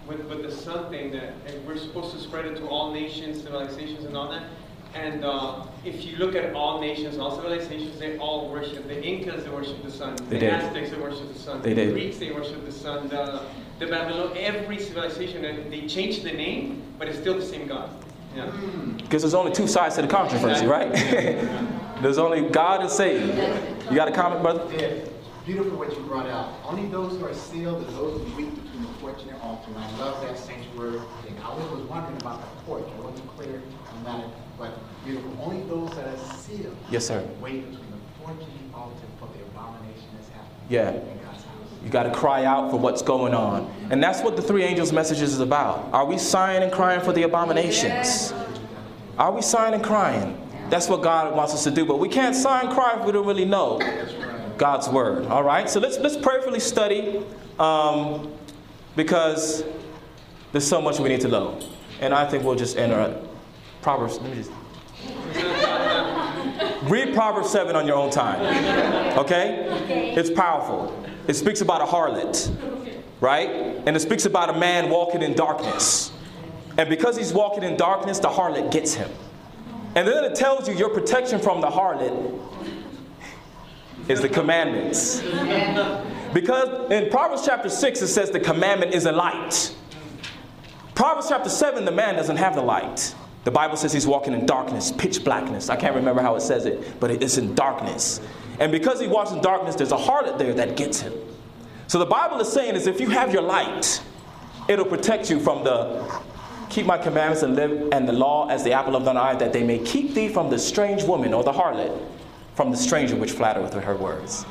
[0.07, 1.33] with, with the sun thing that
[1.65, 4.43] we're supposed to spread it to all nations, civilizations, and all that.
[4.93, 8.87] And uh, if you look at all nations, all civilizations, they all worship.
[8.87, 10.15] The Incas, they worship the sun.
[10.29, 10.53] They the did.
[10.53, 11.61] Aztecs, they worship the sun.
[11.61, 11.93] They the did.
[11.93, 13.09] Greeks, they worship the sun.
[13.09, 13.41] The,
[13.79, 17.89] the Babylon, every civilization, and they changed the name, but it's still the same God.
[18.35, 18.51] Yeah.
[18.97, 20.91] Because there's only two sides to the controversy, right?
[22.01, 23.29] there's only God and Satan.
[23.89, 24.65] You got a comment, brother?
[24.77, 25.09] Yeah,
[25.45, 26.53] beautiful what you brought out.
[26.65, 29.67] Only those who are sealed are those who weep between the porch and the altar.
[29.67, 31.37] And I love that sanctuary thing.
[31.43, 32.85] I was wondering about the porch.
[32.97, 33.61] I wasn't clear
[33.93, 34.25] on that,
[34.57, 34.71] but
[35.05, 35.31] beautiful.
[35.39, 36.75] Only those that are sealed.
[36.89, 37.27] Yes, sir.
[37.39, 40.67] Wait between the porch and the altar for the abomination that's happening.
[40.67, 40.89] Yeah.
[40.89, 41.69] In God's house.
[41.83, 43.71] You got to cry out for what's going on.
[43.91, 45.93] And that's what the three angels' messages is about.
[45.93, 48.33] Are we sighing and crying for the abominations?
[49.19, 50.41] Are we sighing and crying?
[50.71, 51.85] That's what God wants us to do.
[51.85, 53.79] But we can't sigh and cry if we don't really know
[54.57, 55.25] God's word.
[55.27, 55.69] All right?
[55.69, 57.23] So let's, let's prayerfully study
[57.59, 58.33] um,
[58.95, 59.63] because
[60.51, 61.59] there's so much we need to know.
[62.01, 63.19] And I think we'll just enter
[63.81, 64.19] Proverbs.
[64.19, 64.51] Let me just.
[66.83, 68.41] Read Proverbs 7 on your own time.
[69.17, 70.13] Okay?
[70.15, 71.03] It's powerful.
[71.27, 72.55] It speaks about a harlot,
[73.19, 73.49] right?
[73.85, 76.11] And it speaks about a man walking in darkness.
[76.77, 79.09] And because he's walking in darkness, the harlot gets him.
[79.95, 82.39] And then it tells you your protection from the harlot
[84.07, 85.21] is the commandments.
[86.33, 89.73] Because in Proverbs chapter 6, it says the commandment is a light.
[90.93, 93.15] Proverbs chapter 7, the man doesn't have the light.
[93.45, 95.69] The Bible says he's walking in darkness, pitch blackness.
[95.69, 98.19] I can't remember how it says it, but it's in darkness.
[98.59, 101.13] And because he walks in darkness, there's a harlot there that gets him.
[101.87, 104.01] So the Bible is saying is if you have your light,
[104.67, 106.21] it'll protect you from the
[106.69, 109.53] keep my commandments and live and the law as the apple of thine eye, that
[109.53, 112.01] they may keep thee from the strange woman or the harlot,
[112.55, 114.45] from the stranger which flattereth with her words.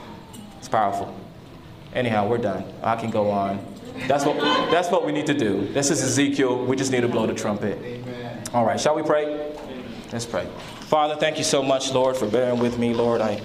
[0.58, 1.14] It's powerful.
[1.94, 2.64] Anyhow, we're done.
[2.82, 3.64] I can go on.
[4.08, 4.36] That's what
[4.70, 5.72] that's what we need to do.
[5.72, 6.64] This is Ezekiel.
[6.64, 7.78] We just need to blow the trumpet.
[7.82, 8.42] Amen.
[8.52, 9.54] All right, shall we pray?
[10.12, 10.46] Let's pray.
[10.80, 13.20] Father, thank you so much, Lord, for bearing with me, Lord.
[13.20, 13.40] I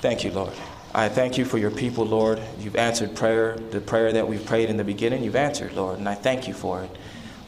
[0.00, 0.52] thank you, Lord.
[0.94, 2.40] I thank you for your people, Lord.
[2.58, 5.22] You've answered prayer, the prayer that we've prayed in the beginning.
[5.22, 6.90] You've answered, Lord, and I thank you for it.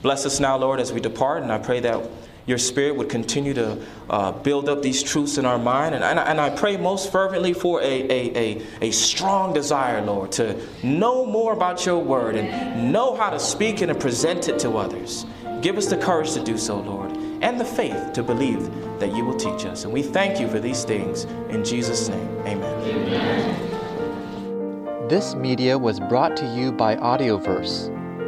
[0.02, 2.10] Bless us now, Lord, as we depart, and I pray that
[2.48, 5.94] your Spirit would continue to uh, build up these truths in our mind.
[5.94, 10.00] And, and, I, and I pray most fervently for a, a, a, a strong desire,
[10.00, 14.48] Lord, to know more about your word and know how to speak and to present
[14.48, 15.26] it to others.
[15.60, 17.12] Give us the courage to do so, Lord,
[17.42, 19.84] and the faith to believe that you will teach us.
[19.84, 21.24] And we thank you for these things.
[21.50, 23.68] In Jesus' name, amen.
[25.08, 27.88] This media was brought to you by Audioverse,